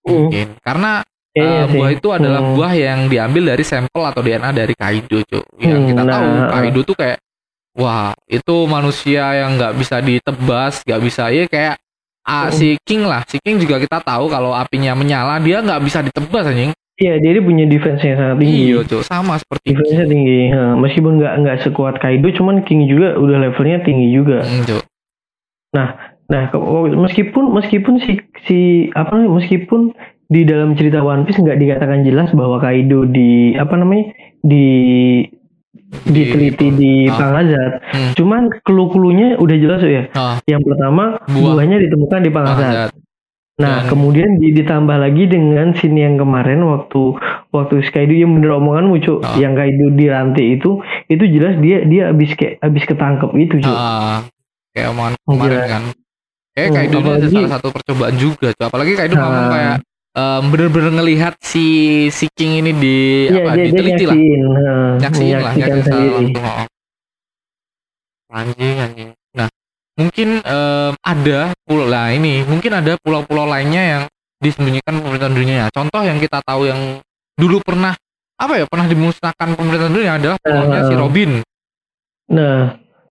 Mm, 0.00 0.12
mungkin 0.26 0.48
karena 0.58 1.04
kayaknya 1.30 1.60
eh, 1.60 1.68
sih. 1.68 1.74
buah 1.76 1.90
itu 1.92 2.08
adalah 2.10 2.40
Hmm. 2.42 2.54
buah 2.56 2.72
yang 2.72 3.00
diambil 3.06 3.42
dari 3.52 3.62
sampel 3.62 4.02
atau 4.02 4.20
DNA 4.24 4.50
dari 4.50 4.74
Kaido 4.74 5.18
cuy 5.22 5.44
yang 5.60 5.84
Hmm, 5.84 5.86
kita 5.86 6.02
nah, 6.02 6.12
tahu. 6.16 6.26
Kaido 6.50 6.80
tuh 6.82 6.96
kayak 6.96 7.18
wah 7.80 8.12
itu 8.28 8.54
manusia 8.68 9.24
yang 9.40 9.56
nggak 9.56 9.72
bisa 9.80 9.96
ditebas 10.04 10.84
nggak 10.84 11.00
bisa 11.00 11.22
ya 11.32 11.44
kayak 11.48 11.74
ah, 12.22 12.52
si 12.52 12.76
King 12.84 13.08
lah 13.08 13.24
si 13.24 13.40
King 13.40 13.56
juga 13.56 13.80
kita 13.80 14.04
tahu 14.04 14.28
kalau 14.28 14.52
apinya 14.52 14.92
menyala 14.92 15.40
dia 15.40 15.64
nggak 15.64 15.80
bisa 15.80 16.04
ditebas 16.04 16.52
anjing 16.52 16.76
Iya, 17.00 17.16
dia 17.16 17.32
dia 17.32 17.40
punya 17.40 17.64
defense-nya 17.64 18.12
sangat 18.12 18.44
tinggi. 18.44 18.60
iya 18.68 18.84
cuy 18.84 19.00
sama 19.00 19.40
seperti 19.40 19.72
Defense-nya 19.72 20.04
tinggi. 20.04 20.40
Ha, 20.52 20.76
meskipun 20.76 21.16
nggak 21.16 21.34
nggak 21.40 21.56
sekuat 21.64 21.96
Kaido, 21.96 22.28
cuman 22.36 22.60
King 22.68 22.92
juga 22.92 23.16
udah 23.16 23.40
levelnya 23.40 23.80
tinggi 23.80 24.12
juga. 24.12 24.44
Hmm, 24.44 24.68
cuy. 24.68 24.84
Nah, 25.72 26.52
ke- 26.52 26.60
oh, 26.60 26.84
meskipun 26.86 27.56
meskipun 27.56 28.04
si 28.04 28.20
si 28.44 28.58
apa 28.92 29.16
namanya 29.16 29.32
meskipun 29.40 29.96
di 30.28 30.44
dalam 30.44 30.76
cerita 30.76 31.00
One 31.00 31.24
Piece 31.24 31.40
nggak 31.40 31.56
dikatakan 31.56 32.04
jelas 32.04 32.30
bahwa 32.36 32.60
Kaido 32.60 33.08
di 33.08 33.56
apa 33.56 33.74
namanya 33.80 34.12
di 34.44 34.66
diteliti 36.04 36.68
di 36.70 36.92
Ah. 37.06 37.16
Panghazat. 37.16 37.72
Hmm. 37.90 38.12
Cuman 38.14 38.42
clue-cluenya 38.62 39.36
udah 39.36 39.56
jelas 39.56 39.82
ya. 39.82 40.02
Ah. 40.12 40.38
Yang 40.44 40.62
pertama 40.64 41.18
Buah. 41.24 41.54
buahnya 41.58 41.76
ditemukan 41.80 42.20
di 42.20 42.30
Panghazat. 42.30 42.58
Panghazat. 42.58 42.90
Nah, 43.60 43.84
Dan- 43.84 43.92
kemudian 43.92 44.40
di- 44.40 44.56
ditambah 44.56 44.96
lagi 44.96 45.28
dengan 45.28 45.76
scene 45.76 46.00
yang 46.00 46.16
kemarin 46.16 46.64
waktu 46.64 47.12
waktu 47.50 47.84
Kaido 47.86 48.14
yang 48.14 48.32
bener 48.32 48.56
omonganmu, 48.56 48.96
Cuk. 48.98 49.20
Ah. 49.20 49.36
Yang 49.36 49.52
Kaido 49.54 49.86
di 49.92 50.06
rantai 50.06 50.46
itu 50.56 50.70
itu 51.06 51.24
jelas 51.28 51.60
dia 51.60 51.84
dia 51.84 52.08
habis 52.08 52.32
kayak 52.32 52.56
habis 52.58 52.84
ketangkep 52.84 53.30
itu, 53.36 53.60
Cuk. 53.60 53.68
Ah, 53.70 54.24
kayak 54.72 54.88
omongan 54.90 55.12
Oh, 55.20 55.36
kemarin 55.36 55.52
gila. 55.52 55.66
kan 55.68 55.82
kayak 56.50 56.66
Hmm, 56.66 56.72
ini 56.72 56.80
ada 56.80 56.98
apalagi- 56.98 57.36
salah 57.36 57.52
satu 57.52 57.68
percobaan 57.70 58.14
juga 58.16 58.48
cuy. 58.50 58.64
apalagi 58.64 58.92
Kaido 58.94 59.14
Ah. 59.14 59.20
ngomong 59.20 59.48
kayak 59.50 59.76
em, 60.10 60.42
bener-bener 60.48 60.92
ngelihat 60.92 61.34
si 61.40 61.64
si 62.08 62.26
King 62.32 62.60
ini 62.60 62.72
di 62.74 62.96
Iya, 63.30 63.40
apa 63.44 63.50
dia 63.54 63.62
dia 63.62 63.70
diteliti 63.70 64.04
lah. 64.06 64.16
nyaksiin, 64.98 65.38
lah 65.38 65.52
nyaksiin 65.54 65.82
sendiri. 65.84 66.10
langsung. 66.34 66.68
Anjing 68.30 68.76
anjing. 68.78 69.10
Nah 69.34 69.48
mungkin 69.98 70.28
em, 70.40 70.92
ada 71.02 71.40
pulau 71.66 71.86
lah 71.86 72.14
ini 72.14 72.46
mungkin 72.46 72.70
ada 72.72 72.94
pulau-pulau 73.02 73.44
lainnya 73.44 73.82
yang 73.82 74.02
disembunyikan 74.38 75.02
pemerintahan 75.02 75.34
dunia. 75.34 75.62
Contoh 75.74 76.00
yang 76.00 76.16
kita 76.16 76.38
tahu 76.40 76.70
yang 76.70 77.02
dulu 77.34 77.58
pernah 77.60 77.92
apa 78.40 78.56
ya 78.56 78.64
pernah 78.64 78.86
dimusnahkan 78.88 79.52
pemerintahan 79.52 79.92
dunia 79.92 80.12
adalah 80.16 80.38
pulaunya 80.40 80.80
si 80.88 80.94
Ah. 80.94 81.00
Robin. 81.00 81.30
Nah, 82.30 82.62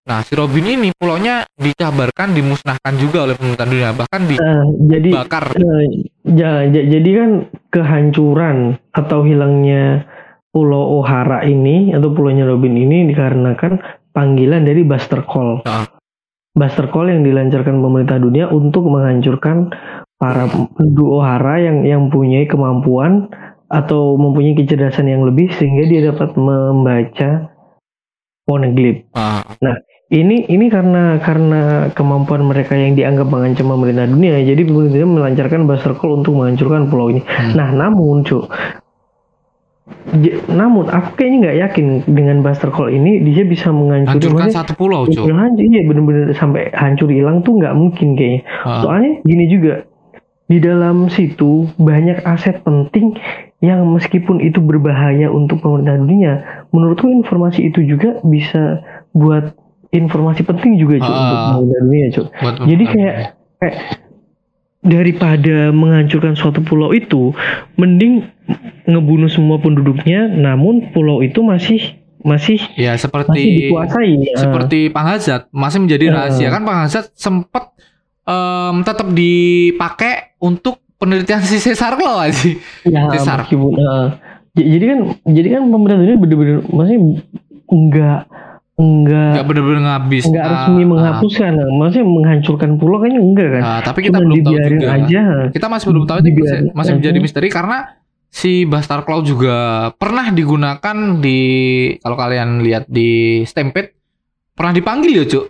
nah 0.08 0.20
si 0.26 0.34
Robin 0.34 0.66
ini 0.66 0.90
pulaunya 0.96 1.44
dikabarkan 1.54 2.34
dimusnahkan 2.34 2.94
juga 2.98 3.28
oleh 3.30 3.36
pemerintahan 3.38 3.70
dunia 3.70 3.90
bahkan 3.94 4.22
nah, 4.26 4.64
jadi 4.90 5.10
dibakar 5.12 5.46
Nah, 6.30 6.62
ja- 6.70 6.88
jadi 6.88 7.10
kan 7.18 7.30
kehancuran 7.74 8.78
atau 8.94 9.26
hilangnya 9.26 10.06
Pulau 10.50 11.02
Ohara 11.02 11.46
ini 11.46 11.94
atau 11.94 12.10
pulaunya 12.10 12.46
Robin 12.46 12.74
ini 12.74 13.14
dikarenakan 13.14 14.02
panggilan 14.14 14.66
dari 14.66 14.82
Buster 14.82 15.22
Call. 15.26 15.62
Ah. 15.66 15.86
Buster 16.58 16.90
Call 16.90 17.14
yang 17.14 17.22
dilancarkan 17.22 17.78
pemerintah 17.78 18.18
dunia 18.18 18.50
untuk 18.50 18.90
menghancurkan 18.90 19.70
para 20.18 20.50
penduduk 20.50 21.22
Ohara 21.22 21.62
yang 21.62 21.86
yang 21.86 22.10
punya 22.10 22.42
kemampuan 22.50 23.30
atau 23.70 24.18
mempunyai 24.18 24.58
kecerdasan 24.58 25.06
yang 25.06 25.22
lebih 25.22 25.54
sehingga 25.54 25.86
dia 25.86 26.02
dapat 26.10 26.34
membaca 26.34 27.54
poneglyph. 28.50 29.06
Ah, 29.14 29.46
Ini 30.10 30.50
ini 30.50 30.74
karena 30.74 31.22
karena 31.22 31.94
kemampuan 31.94 32.42
mereka 32.42 32.74
yang 32.74 32.98
dianggap 32.98 33.30
mengancam 33.30 33.70
pemerintah 33.70 34.10
dunia, 34.10 34.42
jadi 34.42 34.66
pemerintah 34.66 35.06
melancarkan 35.06 35.70
Buster 35.70 35.94
Call 35.94 36.26
untuk 36.26 36.34
menghancurkan 36.34 36.90
pulau 36.90 37.14
ini. 37.14 37.22
Hmm. 37.22 37.54
Nah, 37.54 37.70
namun, 37.70 38.26
cuk, 38.26 38.50
j- 40.18 40.42
namun 40.50 40.90
aku 40.90 41.14
kayaknya 41.14 41.38
nggak 41.46 41.58
yakin 41.62 41.86
dengan 42.10 42.42
Buster 42.42 42.74
Call 42.74 42.90
ini 42.90 43.22
dia 43.22 43.46
bisa 43.46 43.70
menghancurkan. 43.70 44.18
hancurkan 44.18 44.50
satu 44.50 44.74
pulau 44.74 45.06
cuy 45.06 45.30
bener 45.30 45.38
hancur, 45.46 45.62
iya 45.62 45.82
bener-bener 45.86 46.34
sampai 46.34 46.74
hancur 46.74 47.10
hilang 47.14 47.46
tuh 47.46 47.62
nggak 47.62 47.78
mungkin 47.78 48.18
kayaknya. 48.18 48.42
Ah, 48.66 48.82
Soalnya 48.82 49.22
gini 49.22 49.46
juga 49.46 49.86
di 50.50 50.58
dalam 50.58 51.06
situ 51.14 51.70
banyak 51.78 52.26
aset 52.26 52.66
penting 52.66 53.14
yang 53.62 53.86
meskipun 53.86 54.42
itu 54.42 54.58
berbahaya 54.58 55.30
untuk 55.30 55.62
pemerintah 55.62 56.02
dunia, 56.02 56.34
menurutku 56.74 57.06
informasi 57.14 57.70
itu 57.70 57.86
juga 57.86 58.18
bisa 58.26 58.82
buat 59.14 59.54
informasi 59.90 60.42
penting 60.42 60.78
juga 60.78 60.98
Cuk, 60.98 61.06
Ah. 61.06 61.18
untuk 61.20 61.38
pemerintah 61.58 61.82
dunia, 61.82 62.08
buat 62.36 62.54
Jadi 62.64 62.84
kayak- 62.86 63.18
dunia. 63.60 63.98
daripada 64.80 65.56
menghancurkan 65.70 66.34
suatu 66.34 66.62
pulau 66.62 66.96
itu 66.96 67.36
mending 67.76 68.24
ngebunuh 68.86 69.28
semua 69.28 69.60
penduduknya 69.60 70.32
namun 70.32 70.88
pulau 70.90 71.20
itu 71.20 71.44
masih 71.44 72.00
masih 72.20 72.64
Ya 72.74 72.96
masih 72.96 73.02
seperti 73.02 73.42
dikuasai 73.68 74.12
ya. 74.26 74.36
seperti 74.38 74.80
Panghazat 74.88 75.52
masih 75.52 75.80
menjadi 75.82 76.06
Ya. 76.06 76.14
rahasia 76.14 76.48
kan 76.50 76.64
Panghazat 76.64 77.12
sempat 77.14 77.76
em, 78.24 78.76
tetap 78.82 79.08
dipakai 79.10 80.14
untuk 80.38 80.80
penelitian 80.96 81.42
si 81.42 81.60
Caesar 81.60 81.96
Claw 81.96 82.22
aja. 82.22 82.40
ya 82.86 83.08
Besar. 83.10 83.44
meskipun 83.44 83.76
j- 84.54 84.68
jadi 84.70 84.86
kan 84.88 85.00
jadi 85.26 85.48
kan 85.50 85.62
pemerintah 85.66 85.98
dunia 85.98 86.18
bener-bener 86.18 86.58
maksudnya 86.66 87.00
enggak 87.68 88.20
enggak 88.80 89.30
Nggak 89.36 89.46
bener-bener 89.46 89.82
ngabis. 89.84 90.24
enggak 90.26 90.42
Ah, 90.42 90.52
resmi 90.56 90.82
ah. 90.82 90.88
menghapuskan 90.88 91.52
maksudnya 91.70 92.06
menghancurkan 92.08 92.70
pulau 92.76 92.98
kayaknya 92.98 93.22
enggak 93.22 93.48
kan 93.52 93.62
Ah, 93.62 93.80
tapi 93.82 94.00
kita 94.02 94.18
Cuma 94.18 94.26
belum 94.26 94.38
tahu 94.42 94.56
juga. 94.56 94.88
aja 94.90 95.22
Kita 95.52 95.68
masih 95.68 95.86
belum 95.86 96.04
tahu 96.06 96.18
itu 96.18 96.30
masih, 96.34 96.60
masih 96.72 96.94
menjadi 96.96 97.18
misteri 97.20 97.48
karena 97.50 97.78
si 98.26 98.64
Bastard 98.64 99.04
Claw 99.04 99.20
juga 99.20 99.58
pernah 99.94 100.30
digunakan 100.30 100.98
di 101.18 101.40
kalau 101.98 102.16
kalian 102.16 102.62
lihat 102.62 102.86
di 102.86 103.42
Stampede 103.44 103.98
pernah 104.52 104.72
dipanggil 104.72 105.12
ya, 105.14 105.26
Cuk. 105.26 105.46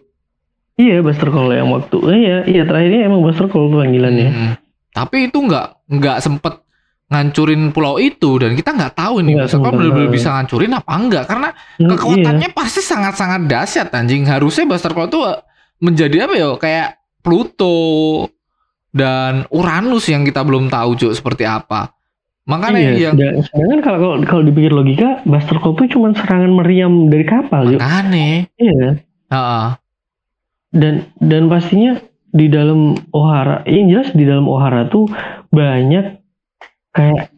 iya 0.76 0.98
Buster 1.00 1.28
Call 1.28 1.52
yang 1.52 1.70
waktu 1.70 1.98
eh, 2.08 2.18
iya 2.18 2.38
iya 2.48 2.64
terakhirnya 2.64 3.06
emang 3.06 3.20
Call 3.46 3.68
tuh 3.68 3.78
panggilannya 3.78 4.30
Hmm. 4.30 4.54
Tapi 4.90 5.28
itu 5.28 5.38
nggak 5.38 5.68
nggak 5.88 6.18
sempet 6.18 6.66
ngancurin 7.10 7.74
pulau 7.74 7.98
itu 7.98 8.38
dan 8.38 8.54
kita 8.54 8.70
nggak 8.78 8.94
tahu 8.94 9.26
nih 9.26 9.50
sempet, 9.50 9.74
bener-bener 9.74 10.10
eh. 10.10 10.14
bisa 10.14 10.30
ngancurin 10.30 10.78
apa 10.78 10.92
enggak 10.94 11.24
karena 11.26 11.50
iya. 11.82 11.88
kekuatannya 11.90 12.50
pasti 12.54 12.82
sangat-sangat 12.86 13.50
dahsyat 13.50 13.90
anjing. 13.98 14.30
Harusnya 14.30 14.70
Buster 14.70 14.94
Claw 14.94 15.10
tuh 15.10 15.26
menjadi 15.82 16.30
apa 16.30 16.34
ya? 16.38 16.50
Kayak 16.62 16.88
Pluto 17.26 18.30
dan 18.94 19.50
Uranus 19.50 20.06
yang 20.06 20.22
kita 20.22 20.46
belum 20.46 20.70
tahu 20.70 20.98
Cuk 21.02 21.14
seperti 21.18 21.50
apa. 21.50 21.94
Makanya 22.50 22.82
Iya, 22.82 22.94
yang 23.10 23.16
sedang- 23.18 23.46
sedangkan 23.46 23.80
kalau 23.86 24.10
kalau 24.26 24.42
dipikir 24.42 24.74
logika, 24.74 25.22
Buster 25.22 25.62
Call 25.62 25.78
itu 25.78 25.98
cuma 25.98 26.14
serangan 26.18 26.50
meriam 26.50 27.06
dari 27.06 27.26
kapal, 27.26 27.78
Yuk. 27.78 27.82
aneh. 27.82 28.50
Iya. 28.58 28.98
Heeh. 29.30 29.68
Dan 30.74 30.94
dan 31.22 31.46
pastinya 31.46 32.02
di 32.30 32.50
dalam 32.50 32.98
Ohara, 33.14 33.66
yang 33.70 33.90
jelas 33.90 34.10
di 34.14 34.26
dalam 34.26 34.50
Ohara 34.50 34.90
tuh 34.90 35.10
banyak 35.54 36.19
kayak 36.92 37.30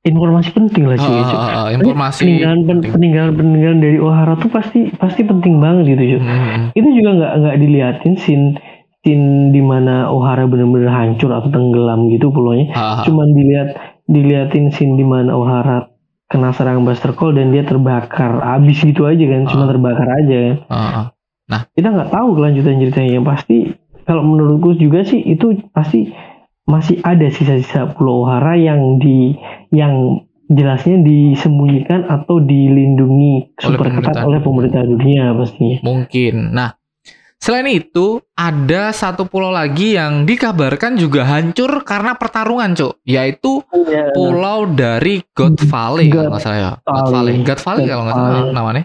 informasi 0.00 0.48
penting 0.50 0.88
lah 0.88 0.96
cuy. 0.96 1.12
Cuy. 1.12 1.36
heeh, 1.36 1.66
informasi 1.76 2.20
peninggalan 2.24 2.60
pen- 2.64 2.88
peninggalan 2.88 3.32
peninggalan 3.36 3.78
dari 3.78 3.98
Ohara 4.00 4.34
tuh 4.36 4.48
pasti 4.48 4.88
pasti 4.94 5.22
penting 5.22 5.60
banget 5.60 5.92
gitu 5.92 6.02
cuy. 6.06 6.20
Hmm. 6.20 6.62
Itu 6.72 6.88
juga 6.90 7.10
nggak 7.16 7.32
nggak 7.36 7.56
diliatin 7.58 8.14
scene 8.16 8.46
scene 9.00 9.26
di 9.50 9.60
mana 9.60 10.08
Ohara 10.08 10.44
benar-benar 10.44 10.92
hancur 10.94 11.30
atau 11.30 11.48
tenggelam 11.48 12.08
gitu 12.08 12.28
pulaunya. 12.28 12.72
Heeh. 12.72 12.98
Cuman 13.04 13.28
dilihat 13.30 13.68
diliatin 14.06 14.72
scene 14.72 14.96
di 14.96 15.04
mana 15.04 15.32
Ohara 15.32 15.88
kena 16.26 16.54
serangan 16.54 16.86
Buster 16.86 17.12
Call 17.12 17.34
dan 17.34 17.50
dia 17.50 17.62
terbakar 17.62 18.38
abis 18.38 18.80
gitu 18.80 19.02
aja 19.04 19.18
kan 19.20 19.50
cuma 19.50 19.66
Ah. 19.66 19.68
terbakar 19.68 20.08
aja 20.08 20.38
kan 20.38 20.56
Heeh. 20.70 21.62
kita 21.74 21.88
nggak 21.90 22.10
tahu 22.10 22.38
kelanjutan 22.38 22.78
ceritanya 22.78 23.10
yang 23.18 23.26
pasti 23.26 23.74
kalau 24.06 24.22
menurutku 24.22 24.78
juga 24.78 25.02
sih 25.02 25.18
itu 25.18 25.58
pasti 25.70 26.14
masih 26.70 27.02
ada 27.02 27.26
sisa-sisa 27.26 27.90
Pulau 27.98 28.22
Ohara 28.22 28.54
yang 28.54 29.02
di 29.02 29.34
yang 29.74 30.22
jelasnya 30.50 31.02
disembunyikan 31.02 32.06
atau 32.10 32.42
dilindungi 32.42 33.54
super 33.58 33.86
ketat 33.90 34.22
oleh 34.22 34.42
pemerintah 34.42 34.82
dunia 34.82 35.34
pastinya. 35.34 35.78
Mungkin. 35.86 36.50
Nah, 36.50 36.74
selain 37.38 37.70
itu 37.70 38.18
ada 38.34 38.90
satu 38.90 39.30
pulau 39.30 39.54
lagi 39.54 39.94
yang 39.94 40.26
dikabarkan 40.26 40.98
juga 40.98 41.22
hancur 41.22 41.86
karena 41.86 42.18
pertarungan, 42.18 42.74
Cuk. 42.74 42.98
Yaitu 43.06 43.62
pulau 44.14 44.66
dari 44.66 45.22
God 45.34 45.58
Valley 45.70 46.10
kalau 46.10 46.26
God 46.26 46.30
nggak 46.34 46.42
salah 46.42 46.58
ya. 46.58 46.72
God 46.82 47.06
Valley. 47.10 47.14
Valley. 47.14 47.34
God 47.46 47.60
Valley 47.62 47.82
God 47.82 47.90
kalau 47.90 48.02
nggak 48.02 48.16
salah 48.18 48.30
Valley. 48.30 48.54
namanya. 48.54 48.82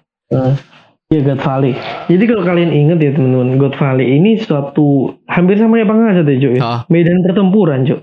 Ya 1.06 1.22
God 1.22 1.38
Valley. 1.38 1.74
Jadi 2.10 2.24
kalau 2.26 2.42
kalian 2.42 2.72
ingat 2.74 2.98
ya 2.98 3.12
teman-teman, 3.14 3.62
God 3.62 3.78
Valley 3.78 4.18
ini 4.18 4.42
suatu 4.42 5.14
hampir 5.30 5.62
sama 5.62 5.78
ya 5.78 5.86
Pangasat 5.86 6.26
ya 6.26 6.38
Cuk 6.42 6.52
ya. 6.58 6.62
Heeh. 6.66 6.80
Medan 6.90 7.22
pertempuran 7.22 7.80
Cuk. 7.86 8.02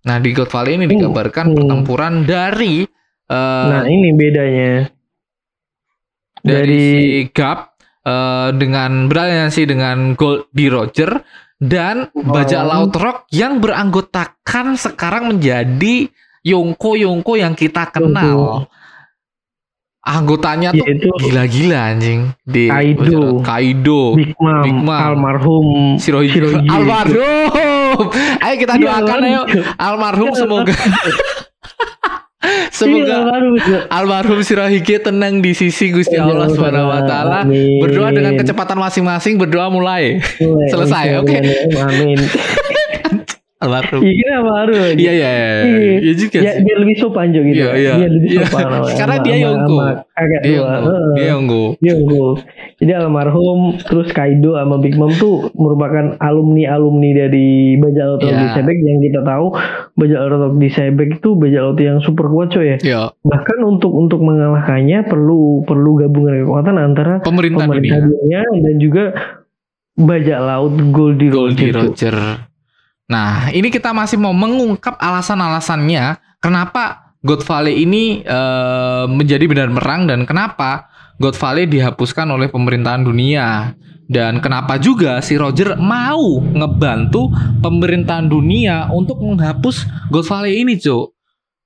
Nah, 0.00 0.16
di 0.16 0.30
God 0.30 0.48
Valley 0.48 0.72
ini 0.78 0.86
Hmm. 0.86 0.92
dikabarkan 0.94 1.44
Hmm. 1.50 1.56
pertempuran 1.58 2.14
dari 2.24 2.86
eh, 3.30 3.66
Nah 3.66 3.86
ini 3.86 4.10
bedanya. 4.10 4.90
dari, 6.40 6.54
dari 6.56 6.80
si 6.80 7.02
Gap 7.30 7.58
eh, 8.00 8.48
dengan 8.54 9.06
beraliansi 9.06 9.62
dengan 9.66 10.14
Goldie 10.14 10.70
Roger 10.70 11.20
dan 11.58 12.08
bajak 12.10 12.62
Oh. 12.62 12.68
laut 12.70 12.94
rock 12.96 13.18
yang 13.30 13.58
beranggotakan 13.58 14.74
sekarang 14.74 15.34
menjadi 15.36 16.08
Yongko 16.40 16.96
Yongko 16.96 17.32
yang 17.36 17.52
kita 17.52 17.90
kenal. 17.90 18.70
Anggotanya 20.00 20.72
tuh 20.72 20.80
yaitu 20.80 21.12
gila-gila 21.20 21.92
anjing 21.92 22.32
di 22.42 22.72
Kaido. 22.72 23.44
Kaido, 23.44 24.16
Big 24.16 24.32
Mom, 24.34 24.64
Big 24.64 24.72
Mom. 24.72 24.96
almarhum 24.96 25.66
Shirohige, 25.96 26.40
Shirohige. 26.40 26.72
almarhum. 26.72 28.08
Ayo 28.44 28.54
kita 28.56 28.74
Iya, 28.74 28.84
doakan 28.96 29.20
ayo 29.22 29.42
almarhum. 29.76 30.28
Iya, 30.32 30.40
semoga 30.40 30.72
Iya, 32.40 32.72
semoga 32.72 33.16
almarhum, 33.92 34.40
Shirohige 34.40 34.96
tenang 34.98 35.44
di 35.44 35.52
sisi 35.52 35.92
Gusti 35.92 36.16
Allah 36.16 36.48
Subhanahu 36.48 36.88
wa 36.88 37.04
taala. 37.04 37.44
Berdoa 37.78 38.08
dengan 38.08 38.32
kecepatan 38.34 38.80
masing-masing, 38.80 39.36
berdoa 39.36 39.68
mulai. 39.68 40.16
Mulai, 40.40 40.68
selesai, 40.72 41.20
oke. 41.20 41.36
Amin. 41.76 42.16
Almarhum. 43.60 44.00
Iya 44.10 44.30
almarhum. 44.36 44.96
Iya 44.96 45.12
iya 45.12 45.30
iya. 45.30 45.48
Iya. 45.60 45.96
Iya 46.00 46.12
juga 46.16 46.38
Ya, 46.40 46.52
biar 46.58 46.78
lebih 46.80 46.96
sopan 46.96 47.28
juga 47.28 47.44
gitu. 47.46 47.60
Iya, 47.60 47.70
iya. 47.76 47.92
Biar 47.94 48.10
lebih 48.10 48.28
Iya. 48.30 48.40
sopan. 48.42 48.62
sama- 48.72 48.96
Karena 48.96 49.16
dia 49.20 49.34
Yongko. 49.38 49.68
sama 49.68 49.86
Kakak 50.10 50.40
Dia. 50.40 50.52
Yonggo. 50.56 50.96
Dia 51.12 51.26
Yonggo. 51.26 51.64
Yonggo. 51.78 52.26
Jadi 52.76 52.92
almarhum 52.94 53.60
terus 53.78 54.08
Kaido 54.10 54.50
sama 54.54 54.76
Big 54.76 54.94
Mom 54.94 55.12
tuh 55.12 55.34
merupakan 55.54 56.16
alumni-alumni 56.16 57.10
dari 57.14 57.48
Bajak 57.76 58.04
Laut 58.06 58.20
Iya. 58.22 58.32
di 58.34 58.46
Sebek 58.50 58.76
yang 58.78 58.98
kita 59.02 59.20
tahu 59.20 59.46
Bajak 59.94 60.18
Laut 60.26 60.56
di 60.56 60.68
Sebek 60.68 61.08
itu 61.14 61.28
bajak 61.34 61.60
laut 61.62 61.78
yang 61.78 61.98
super 61.98 62.26
kuat 62.26 62.48
coy 62.50 62.64
ya. 62.66 62.76
Ya, 62.80 63.00
Bahkan 63.20 63.58
untuk 63.62 63.92
untuk 63.92 64.20
mengalahkannya 64.20 65.04
perlu 65.04 65.40
perlu 65.62 65.96
gabungan 65.96 66.40
kekuatan 66.40 66.74
antara 66.74 67.20
pemerintah, 67.20 67.62
pemerintah 67.62 68.00
dunia. 68.00 68.40
dunia 68.40 68.64
dan 68.64 68.74
juga 68.76 69.04
bajak 69.94 70.38
laut 70.38 70.74
Goldie, 70.90 71.28
Goldie 71.28 71.68
Roger. 71.68 72.14
Roger. 72.16 72.16
Nah, 73.10 73.50
ini 73.50 73.74
kita 73.74 73.90
masih 73.90 74.22
mau 74.22 74.30
mengungkap 74.30 74.94
alasan-alasannya 74.94 76.38
kenapa 76.38 77.10
God 77.26 77.42
Valley 77.42 77.82
ini 77.82 78.22
eh, 78.22 79.04
menjadi 79.10 79.44
benar 79.50 79.68
merang 79.74 80.06
dan 80.06 80.22
kenapa 80.22 80.86
God 81.18 81.34
Valley 81.34 81.66
dihapuskan 81.66 82.30
oleh 82.30 82.46
pemerintahan 82.48 83.02
dunia 83.02 83.74
dan 84.06 84.38
kenapa 84.38 84.78
juga 84.78 85.18
si 85.22 85.34
Roger 85.34 85.74
mau 85.78 86.38
ngebantu 86.38 87.30
pemerintahan 87.62 88.30
dunia 88.30 88.90
untuk 88.94 89.22
menghapus 89.22 89.90
God 90.10 90.26
Valley 90.26 90.62
ini, 90.62 90.78
Cuk. 90.78 91.14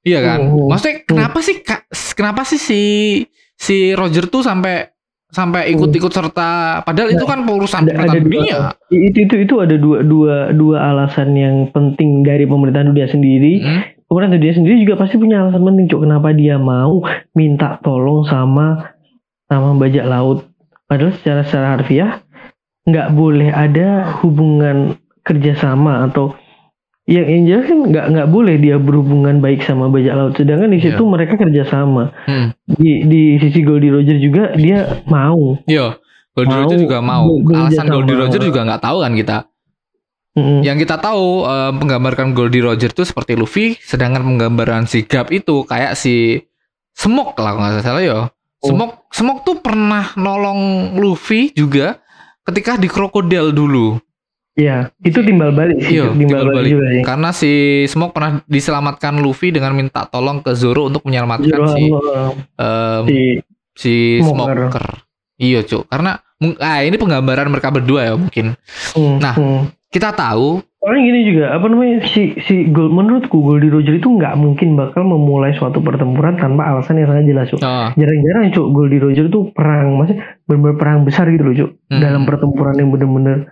Iya 0.05 0.21
kan? 0.21 0.39
Hmm. 0.49 0.69
Maksudnya 0.69 0.97
kenapa 1.09 1.39
sih 1.41 1.57
kenapa 2.13 2.43
sih 2.45 2.61
si 2.61 2.83
si 3.57 3.97
Roger 3.97 4.29
tuh 4.29 4.45
sampai 4.45 4.94
sampai 5.35 5.75
ikut-ikut 5.75 6.15
serta. 6.15 6.81
Padahal 6.87 7.11
itu 7.11 7.27
kan 7.27 7.43
urusan 7.43 7.91
ada, 7.91 8.07
ada 8.07 8.19
pemerintahan 8.23 8.23
dua, 8.23 8.23
dunia. 8.23 8.59
itu 8.95 9.19
itu 9.27 9.35
itu 9.43 9.55
ada 9.59 9.75
dua 9.75 10.07
dua 10.07 10.37
dua 10.55 10.77
alasan 10.95 11.35
yang 11.35 11.69
penting 11.75 12.23
dari 12.23 12.47
pemerintahan 12.47 12.95
dunia 12.95 13.11
sendiri. 13.11 13.55
Hmm? 13.61 13.83
pemerintah 14.05 14.39
dunia 14.39 14.55
sendiri 14.55 14.77
juga 14.87 14.95
pasti 15.01 15.19
punya 15.19 15.43
alasan 15.43 15.67
penting 15.67 15.91
cok. 15.91 16.01
Kenapa 16.07 16.29
dia 16.31 16.55
mau 16.55 17.03
minta 17.35 17.83
tolong 17.83 18.23
sama 18.31 18.95
sama 19.51 19.75
bajak 19.75 20.07
laut? 20.07 20.47
Padahal 20.87 21.13
secara 21.19 21.43
secara 21.43 21.67
harfiah 21.75 22.23
nggak 22.85 23.11
boleh 23.17 23.51
ada 23.51 24.15
hubungan 24.23 25.01
kerjasama 25.25 26.05
atau 26.07 26.37
yang 27.05 27.27
yang 27.29 27.43
jelas 27.45 27.65
kan 27.69 27.79
nggak 27.85 28.07
nggak 28.11 28.29
boleh 28.29 28.57
dia 28.57 28.77
berhubungan 28.81 29.37
baik 29.39 29.61
sama 29.61 29.93
bajak 29.93 30.15
laut 30.15 30.33
sedangkan 30.35 30.73
di 30.73 30.81
situ 30.81 30.99
Iya. 30.99 31.13
mereka 31.13 31.35
kerjasama 31.37 32.17
Hmm. 32.25 32.49
di 32.65 33.05
di 33.05 33.23
sisi 33.37 33.61
Goldie 33.61 33.93
Roger 33.93 34.17
juga 34.17 34.57
dia 34.57 35.05
mau 35.05 35.61
Iya, 35.69 36.01
Goldie 36.33 36.51
Mau 36.51 36.61
Roger 36.65 36.79
juga 36.81 36.99
mau. 36.99 37.29
Alasan 37.45 37.87
Goldie. 37.87 38.17
Roger 38.17 38.41
juga 38.41 38.61
nggak 38.65 38.83
tahu 38.83 38.99
kan 39.01 39.13
kita. 39.13 39.39
Mm-mm. 40.35 40.67
Yang 40.67 40.77
kita 40.83 40.97
tahu 40.99 41.45
eh, 41.45 41.71
menggambarkan 41.71 42.33
Goldie 42.33 42.59
Roger 42.59 42.91
itu 42.91 43.05
seperti 43.05 43.39
Luffy, 43.39 43.79
sedangkan 43.79 44.25
penggambaran 44.25 44.83
si 44.85 45.07
Gap 45.07 45.31
itu 45.31 45.63
kayak 45.63 45.95
si 45.95 46.43
Smoke 46.91 47.39
lah 47.39 47.55
kalau 47.55 47.69
nggak 47.71 47.85
salah 47.85 48.03
ya. 48.03 48.19
Oh. 48.19 48.27
Smoke 48.65 49.07
Smoke 49.13 49.45
tuh 49.45 49.57
pernah 49.61 50.11
nolong 50.17 50.95
Luffy 50.97 51.53
juga 51.53 52.01
ketika 52.43 52.75
di 52.75 52.89
Crocodile 52.89 53.53
dulu. 53.53 53.95
Ya, 54.55 54.95
itu 55.03 55.19
timbal 55.19 55.51
balik 55.51 55.83
sih, 55.83 55.99
Iya, 55.99 56.15
timbal, 56.15 56.19
timbal 56.31 56.43
balik, 56.47 56.57
balik. 56.63 56.71
juga 56.71 56.87
sih. 56.87 57.03
Karena 57.03 57.29
si 57.35 57.53
Smoke 57.91 58.15
pernah 58.15 58.39
diselamatkan 58.47 59.19
Luffy 59.19 59.51
dengan 59.51 59.75
minta 59.75 60.07
tolong 60.07 60.47
ke 60.47 60.55
Zoro 60.55 60.87
untuk 60.87 61.03
menyelamatkan 61.03 61.51
Zoro 61.51 61.75
si 61.75 61.83
em, 62.55 63.03
si 63.05 63.19
si 63.75 63.95
Smoker. 64.23 64.71
Smoker. 64.71 64.87
Iya, 65.43 65.67
Cuk. 65.67 65.91
Karena 65.91 66.15
ah 66.63 66.81
ini 66.87 66.95
penggambaran 66.95 67.51
mereka 67.51 67.75
berdua 67.75 68.07
ya 68.07 68.15
mungkin. 68.15 68.55
hmm, 68.95 69.17
Nah, 69.19 69.35
hmm. 69.35 69.63
kita 69.91 70.15
tahu 70.15 70.63
Soalnya 70.79 71.01
gini 71.01 71.21
juga, 71.33 71.45
apa 71.57 71.65
namanya 71.65 72.05
si 72.05 72.37
si 72.45 72.69
Gold 72.69 72.93
menurutku 72.93 73.41
Goldie 73.41 73.73
Roger 73.73 73.97
itu 73.97 74.05
nggak 74.05 74.37
mungkin 74.37 74.77
bakal 74.77 75.01
memulai 75.01 75.57
suatu 75.57 75.81
pertempuran 75.81 76.37
tanpa 76.37 76.69
alasan 76.69 77.01
yang 77.01 77.09
sangat 77.09 77.25
jelas, 77.25 77.47
Cuk. 77.49 77.65
Oh, 77.65 77.89
Jarang-jarang, 77.97 78.53
Cuk, 78.53 78.67
Goldie 78.71 79.01
Roger 79.01 79.27
itu 79.27 79.49
perang, 79.51 79.97
maksudnya 79.97 80.37
benar-benar 80.45 80.77
perang 80.77 80.99
besar 81.03 81.25
gitu 81.33 81.41
loh, 81.43 81.55
Cuk. 81.57 81.71
Hmm. 81.89 82.01
Dalam 82.05 82.23
pertempuran 82.29 82.77
yang 82.77 82.93
benar-benar 82.93 83.49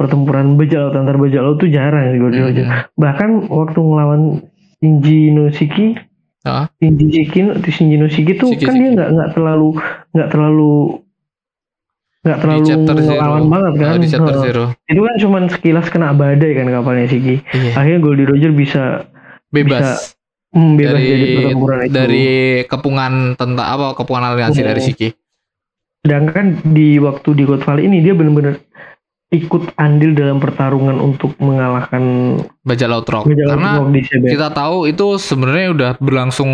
pertempuran 0.00 0.56
bajak 0.56 0.80
laut 0.80 0.96
antar 0.96 1.14
bajak 1.14 1.40
laut 1.40 1.56
tuh 1.56 1.68
jarang 1.68 2.08
sih 2.08 2.18
Roger. 2.18 2.40
hmm. 2.48 2.96
Bahkan 2.96 3.30
waktu 3.46 3.78
ngelawan 3.78 4.22
Shinji 4.74 5.28
no 5.28 5.52
Shiki, 5.52 5.92
Ah. 6.40 6.72
Shinji 6.74 7.12
Shiki, 7.12 7.40
Shinji 7.68 7.96
no 7.96 8.08
Shiki 8.08 8.32
tuh 8.34 8.48
Shiki, 8.48 8.64
kan 8.64 8.72
Shiki. 8.72 8.80
dia 8.80 8.90
nggak 8.96 9.08
nggak 9.12 9.30
terlalu 9.30 9.68
nggak 10.10 10.28
terlalu 10.30 10.72
nggak 12.20 12.36
Di 12.36 12.42
terlalu 12.42 12.64
chapter 12.66 12.94
zero. 12.96 13.08
ngelawan 13.10 13.44
banget 13.46 13.72
kan. 13.74 13.86
Oh, 13.86 13.98
di 13.98 14.08
chapter 14.08 14.36
zero. 14.38 14.64
Itu 14.84 15.00
kan 15.02 15.14
cuman 15.18 15.42
sekilas 15.48 15.86
kena 15.86 16.08
badai 16.10 16.52
kan 16.54 16.66
kapalnya 16.66 17.06
Shiki. 17.06 17.44
Iya. 17.46 17.70
Akhirnya 17.76 18.00
Goldie 18.00 18.24
Roger 18.24 18.52
bisa 18.52 18.84
Bebas 19.48 20.14
hmm, 20.50 20.72
bebas 20.76 20.94
dari 20.94 21.08
dari 21.10 21.28
pertempuran 21.36 21.78
itu. 21.82 21.92
dari 21.92 22.28
kepungan 22.64 23.12
tentang 23.34 23.66
apa 23.68 23.86
kepungan 23.94 24.24
aliansi 24.26 24.60
Oh. 24.60 24.66
dari 24.66 24.80
Shiki. 24.80 25.08
Sedangkan 26.00 26.46
di 26.66 26.96
waktu 26.96 27.28
di 27.34 27.42
God 27.42 27.60
Valley 27.60 27.84
ini 27.84 28.00
dia 28.00 28.12
benar-benar 28.12 28.56
ikut 29.30 29.78
andil 29.78 30.12
dalam 30.18 30.42
pertarungan 30.42 30.98
untuk 30.98 31.38
mengalahkan 31.38 32.34
Bajak 32.66 32.88
laut 32.90 33.06
rock. 33.06 33.24
Laut 33.30 33.38
Karena 33.38 33.70
Rock 33.78 33.90
di 33.94 34.02
kita 34.02 34.50
tahu 34.50 34.90
itu 34.90 35.06
sebenarnya 35.16 35.68
udah 35.70 35.90
berlangsung 36.02 36.50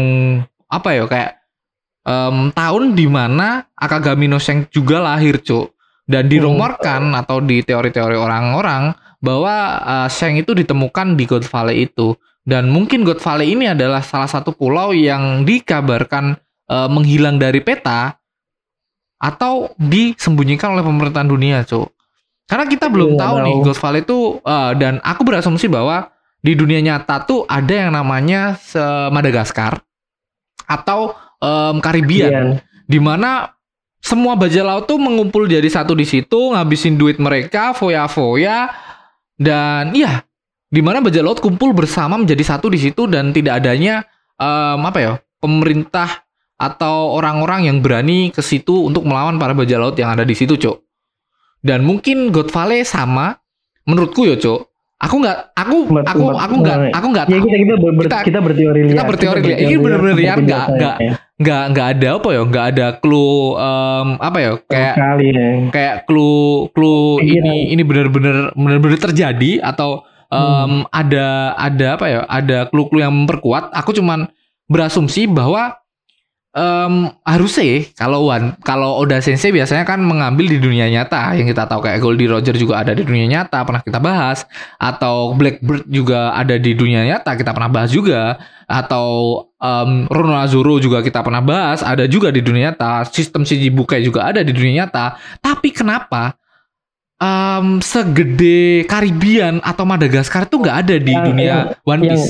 apa 0.68 0.88
ya 0.92 1.04
kayak 1.08 1.32
em, 2.04 2.52
tahun 2.52 2.92
di 2.92 3.08
mana 3.08 3.64
Akagami 3.72 4.28
no 4.28 4.36
Seng 4.36 4.68
juga 4.68 5.00
lahir 5.00 5.40
cuk. 5.40 5.72
Dan 6.06 6.30
dirumorkan 6.30 7.18
atau 7.18 7.42
di 7.42 7.66
teori-teori 7.66 8.14
orang-orang 8.14 8.94
bahwa 9.18 9.82
Seng 10.06 10.38
itu 10.38 10.54
ditemukan 10.54 11.18
di 11.18 11.26
God 11.26 11.42
Valley 11.42 11.90
itu. 11.90 12.14
Dan 12.46 12.70
mungkin 12.70 13.02
God 13.02 13.18
Valley 13.18 13.58
ini 13.58 13.66
adalah 13.66 14.06
salah 14.06 14.30
satu 14.30 14.54
pulau 14.54 14.94
yang 14.94 15.42
dikabarkan 15.42 16.38
eh, 16.70 16.88
menghilang 16.92 17.42
dari 17.42 17.58
peta 17.58 18.14
atau 19.18 19.74
disembunyikan 19.80 20.76
oleh 20.76 20.84
pemerintahan 20.84 21.26
dunia 21.26 21.64
cuk 21.64 21.95
karena 22.46 22.64
kita 22.64 22.86
belum 22.86 23.14
Nggak 23.14 23.22
tahu 23.22 23.36
nih 23.42 23.54
tahu. 23.54 23.64
God 23.66 23.78
Valley 23.78 24.00
itu 24.02 24.18
eh, 24.40 24.70
dan 24.78 24.94
aku 25.02 25.22
berasumsi 25.22 25.66
bahwa 25.66 26.08
di 26.38 26.54
dunia 26.54 26.78
nyata 26.78 27.22
tuh 27.22 27.42
ada 27.44 27.74
yang 27.74 27.90
namanya 27.90 28.54
se- 28.54 29.10
Madagaskar 29.10 29.82
atau 30.64 31.10
em, 31.38 31.76
Karibian 31.78 32.30
Iya. 32.30 32.42
di 32.86 32.98
mana 32.98 33.50
semua 33.98 34.38
bajak 34.38 34.62
laut 34.62 34.84
tuh 34.86 34.94
mengumpul 34.96 35.44
jadi 35.44 35.66
satu 35.66 35.92
di 35.92 36.06
situ 36.06 36.54
ngabisin 36.54 36.94
duit 36.94 37.18
mereka 37.18 37.74
foya-foya 37.74 38.70
dan 39.34 39.90
iya 39.90 40.22
di 40.66 40.82
mana 40.82 41.02
bajak 41.02 41.22
laut 41.22 41.38
kumpul 41.38 41.74
bersama 41.74 42.14
menjadi 42.14 42.42
satu 42.46 42.70
di 42.70 42.78
situ 42.78 43.10
dan 43.10 43.34
tidak 43.34 43.58
adanya 43.58 44.06
em, 44.38 44.80
apa 44.80 44.98
ya 44.98 45.12
pemerintah 45.38 46.22
atau 46.56 47.10
orang-orang 47.12 47.66
yang 47.66 47.82
berani 47.82 48.30
ke 48.30 48.40
situ 48.40 48.86
untuk 48.86 49.02
melawan 49.02 49.36
para 49.36 49.52
bajak 49.52 49.76
laut 49.76 49.96
yang 49.98 50.14
ada 50.14 50.22
di 50.22 50.32
situ 50.32 50.54
cok 50.54 50.76
dan 51.60 51.80
mungkin 51.80 52.28
God 52.28 52.48
Valley 52.48 52.82
sama 52.82 53.38
menurutku 53.82 54.24
ya 54.24 54.34
cok 54.34 54.60
aku 54.96 55.14
nggak 55.18 55.38
aku 55.52 55.76
aku 56.02 56.24
aku 56.32 56.54
nggak 56.56 56.78
aku 56.90 57.06
nggak 57.10 57.24
Ya 57.26 57.38
kita 57.38 57.56
kita 57.58 57.74
ber, 57.76 57.90
Kita- 58.00 58.24
kita 58.24 58.38
berteori 58.40 58.80
liar. 58.80 58.90
kita 58.90 59.02
berteori 59.04 59.40
liar. 59.42 59.58
Ini 59.60 59.74
bener-bener 59.76 60.16
liar, 60.16 60.38
nggak- 60.38 60.68
nggak- 60.72 60.98
nggak 61.36 61.62
nggak 61.70 61.86
ada 61.92 62.08
apa 62.16 62.28
ya 62.30 62.42
nggak 62.42 62.66
ada 62.66 62.86
clue 62.96 63.36
em, 63.54 64.08
apa 64.16 64.38
ya 64.38 64.50
kayak 64.64 64.94
Sekali 64.96 65.26
ya. 65.28 65.48
kayak 65.68 65.94
clue 66.04 66.40
clue 66.72 67.20
Pikiran. 67.20 67.44
ini 67.44 67.54
ini 67.70 67.82
benar-benar 67.84 68.36
benar-benar 68.56 68.98
terjadi 68.98 69.50
atau 69.60 70.00
em, 70.26 70.72
ada 70.90 71.26
ada 71.54 71.86
apa 71.92 72.06
ya 72.06 72.20
ada 72.24 72.64
clue-clue 72.66 73.04
yang 73.04 73.12
memperkuat 73.14 73.68
aku 73.70 73.92
cuman 73.92 74.32
berasumsi 74.64 75.28
bahwa 75.28 75.76
em, 76.56 77.12
harusnya 77.20 77.84
kalau 77.92 78.32
Wan 78.32 78.56
kalau 78.64 78.96
Oda 78.96 79.20
Sensei 79.20 79.52
biasanya 79.52 79.84
kan 79.84 80.00
mengambil 80.00 80.48
di 80.48 80.56
dunia 80.56 80.88
nyata. 80.88 81.36
Yang 81.36 81.52
kita 81.52 81.68
tahu 81.68 81.84
kayak 81.84 82.00
Goldie 82.00 82.26
Roger 82.32 82.56
juga 82.56 82.80
ada 82.80 82.96
di 82.96 83.04
dunia 83.04 83.28
nyata 83.28 83.60
pernah 83.62 83.84
kita 83.84 84.00
bahas. 84.00 84.48
Atau 84.80 85.36
Blackbird 85.36 85.84
juga 85.86 86.32
ada 86.32 86.56
di 86.56 86.72
dunia 86.72 87.04
nyata 87.04 87.36
kita 87.36 87.52
pernah 87.52 87.68
bahas 87.68 87.92
juga. 87.92 88.40
Atau 88.66 89.06
um, 89.60 89.90
Rono 90.08 90.34
Azuro 90.40 90.80
juga 90.80 91.04
kita 91.04 91.20
pernah 91.22 91.44
bahas 91.44 91.84
ada 91.84 92.08
juga 92.08 92.32
di 92.32 92.40
dunia 92.40 92.72
nyata. 92.72 93.04
Sistem 93.12 93.44
Shichibukai 93.44 94.00
juga 94.00 94.24
ada 94.24 94.40
di 94.40 94.50
dunia 94.50 94.88
nyata. 94.88 95.20
Tapi 95.44 95.70
kenapa 95.76 96.34
em, 97.20 97.80
segede 97.80 98.84
Karibian 98.88 99.60
atau 99.60 99.84
Madagaskar 99.84 100.48
itu 100.48 100.56
nggak 100.56 100.76
ada 100.88 100.96
di 100.96 101.12
Yang- 101.12 101.26
dunia 101.28 101.54
One 101.84 102.02
yang- 102.08 102.24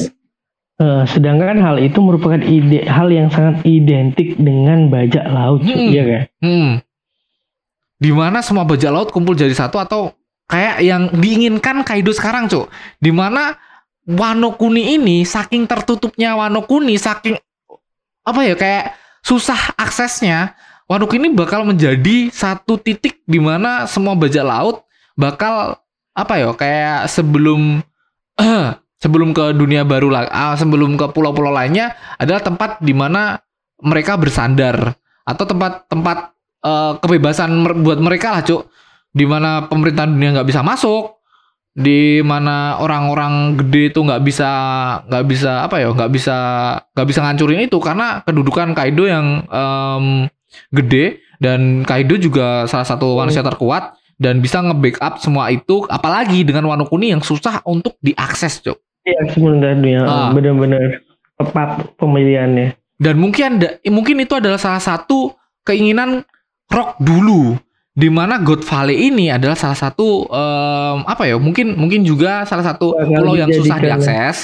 Eh, 0.76 1.04
sedangkan 1.08 1.56
hal 1.64 1.80
itu 1.80 1.96
merupakan 2.04 2.36
ide 2.36 2.84
hal 2.84 3.08
yang 3.08 3.32
sangat 3.32 3.64
identik 3.64 4.36
dengan 4.36 4.92
bajak 4.92 5.24
laut. 5.24 5.64
Hmm. 5.64 5.88
iya 5.88 6.02
kan? 6.04 6.22
Hmm. 6.44 6.70
Di 7.96 8.12
mana 8.12 8.44
semua 8.44 8.68
bajak 8.68 8.92
laut 8.92 9.08
kumpul 9.08 9.32
jadi 9.32 9.56
satu 9.56 9.80
atau 9.80 10.12
kayak 10.52 10.84
yang 10.84 11.08
diinginkan 11.16 11.80
Kaido 11.80 12.12
sekarang, 12.12 12.44
Cuk. 12.52 12.68
Di 13.00 13.08
mana 13.08 13.56
Wano 14.04 14.52
Kuni 14.52 15.00
ini 15.00 15.24
saking 15.24 15.64
tertutupnya 15.64 16.36
Wano 16.36 16.68
Kuni, 16.68 17.00
saking 17.00 17.40
apa 18.28 18.40
ya 18.44 18.52
kayak 18.52 19.00
susah 19.24 19.72
aksesnya, 19.80 20.60
Wano 20.84 21.08
Kuni 21.08 21.32
bakal 21.32 21.64
menjadi 21.64 22.28
satu 22.28 22.76
titik 22.76 23.24
di 23.24 23.40
mana 23.40 23.88
semua 23.88 24.12
bajak 24.12 24.44
laut 24.44 24.84
bakal 25.16 25.80
apa 26.12 26.34
ya 26.36 26.52
kayak 26.52 27.08
sebelum 27.08 27.80
sebelum 29.06 29.30
ke 29.30 29.54
dunia 29.54 29.86
baru 29.86 30.10
lah, 30.10 30.26
ah, 30.26 30.58
sebelum 30.58 30.98
ke 30.98 31.06
pulau-pulau 31.14 31.54
lainnya 31.54 31.94
adalah 32.18 32.42
tempat 32.42 32.82
di 32.82 32.90
mana 32.90 33.38
mereka 33.78 34.18
bersandar 34.18 34.98
atau 35.22 35.44
tempat-tempat 35.46 36.18
eh, 36.66 36.92
kebebasan 36.98 37.50
mer- 37.54 37.78
buat 37.78 38.02
mereka 38.02 38.34
lah 38.34 38.42
cuk. 38.42 38.66
Di 39.16 39.24
mana 39.24 39.70
pemerintahan 39.70 40.10
dunia 40.12 40.34
nggak 40.36 40.48
bisa 40.50 40.60
masuk 40.60 41.16
di 41.76 42.24
mana 42.24 42.80
orang-orang 42.80 43.52
gede 43.60 43.92
itu 43.92 44.00
nggak 44.00 44.24
bisa 44.24 44.50
nggak 45.12 45.24
bisa 45.28 45.52
apa 45.68 45.76
ya 45.84 45.92
nggak 45.92 46.08
bisa 46.08 46.36
nggak 46.96 47.06
bisa 47.12 47.20
ngancurin 47.20 47.68
itu 47.68 47.76
karena 47.84 48.24
kedudukan 48.24 48.72
Kaido 48.72 49.04
yang 49.04 49.44
em, 49.44 50.04
gede 50.72 51.20
dan 51.36 51.84
Kaido 51.84 52.16
juga 52.16 52.64
salah 52.64 52.88
satu 52.88 53.20
manusia 53.20 53.44
terkuat 53.44 53.92
dan 54.16 54.40
bisa 54.40 54.64
nge-backup 54.64 55.20
semua 55.20 55.52
itu 55.52 55.84
apalagi 55.92 56.48
dengan 56.48 56.64
Wano 56.64 56.88
Kuni 56.88 57.12
yang 57.12 57.20
susah 57.20 57.60
untuk 57.68 58.00
diakses 58.00 58.64
cuk 58.64 58.80
Iya, 59.06 59.20
sebenarnya 59.30 59.76
dunia 59.76 60.00
Ah. 60.02 60.30
benar-benar 60.30 61.00
tepat 61.36 61.68
pemilihannya. 61.94 62.74
dan 62.96 63.14
mungkin 63.14 63.60
ada 63.60 63.76
mungkin 63.86 64.16
itu 64.18 64.32
adalah 64.32 64.56
salah 64.56 64.80
satu 64.80 65.30
keinginan 65.62 66.24
Rock 66.66 66.96
dulu 66.98 67.54
di 67.92 68.08
mana 68.08 68.36
God 68.36 68.60
Valley 68.62 69.06
ini 69.06 69.28
adalah 69.28 69.54
salah 69.54 69.76
satu 69.76 70.24
em, 70.24 70.98
apa 71.04 71.22
ya 71.24 71.36
mungkin 71.36 71.72
mungkin 71.72 72.02
juga 72.02 72.42
salah 72.42 72.64
satu 72.64 72.90
Bakal 72.90 73.06
pulau 73.14 73.34
yang 73.34 73.48
susah 73.48 73.76
dijadikan- 73.76 74.00
diakses 74.00 74.36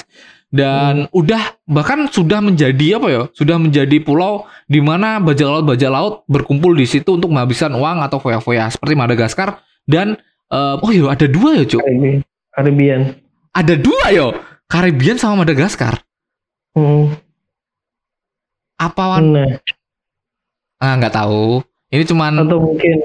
dan 0.48 1.08
udah 1.10 1.40
bahkan 1.64 2.04
sudah 2.06 2.38
menjadi 2.38 3.00
apa 3.00 3.08
ya 3.08 3.22
sudah 3.32 3.56
menjadi 3.56 3.96
pulau 3.98 4.44
di 4.66 4.78
mana 4.78 5.16
bajak 5.16 5.48
laut 5.48 5.64
bajak 5.66 5.88
laut 5.88 6.14
berkumpul 6.26 6.70
di 6.72 6.84
situ 6.84 7.08
untuk 7.10 7.28
menghabiskan 7.28 7.72
uang 7.72 7.98
atau 8.00 8.20
foya-foya 8.20 8.68
seperti 8.68 8.92
Madagaskar 8.92 9.58
dan 9.82 10.20
em, 10.46 10.76
oh 10.78 10.92
iya 10.92 11.08
ada 11.08 11.24
dua 11.24 11.56
ya 11.56 11.64
cuk 11.66 11.80
Karibian. 11.80 12.20
Karibian. 12.52 13.00
ada 13.50 13.74
dua 13.74 14.04
yo 14.08 14.28
Karibian 14.72 15.20
sama 15.20 15.44
Madagaskar 15.44 16.00
Hmm. 16.72 17.12
apa 18.80 19.02
wan 19.04 19.36
Nah, 19.36 19.60
ah 20.80 20.96
nggak 20.96 21.12
tahu. 21.12 21.60
Ini 21.92 22.02
cuman 22.08 22.32
atau 22.40 22.58
mungkin 22.58 22.96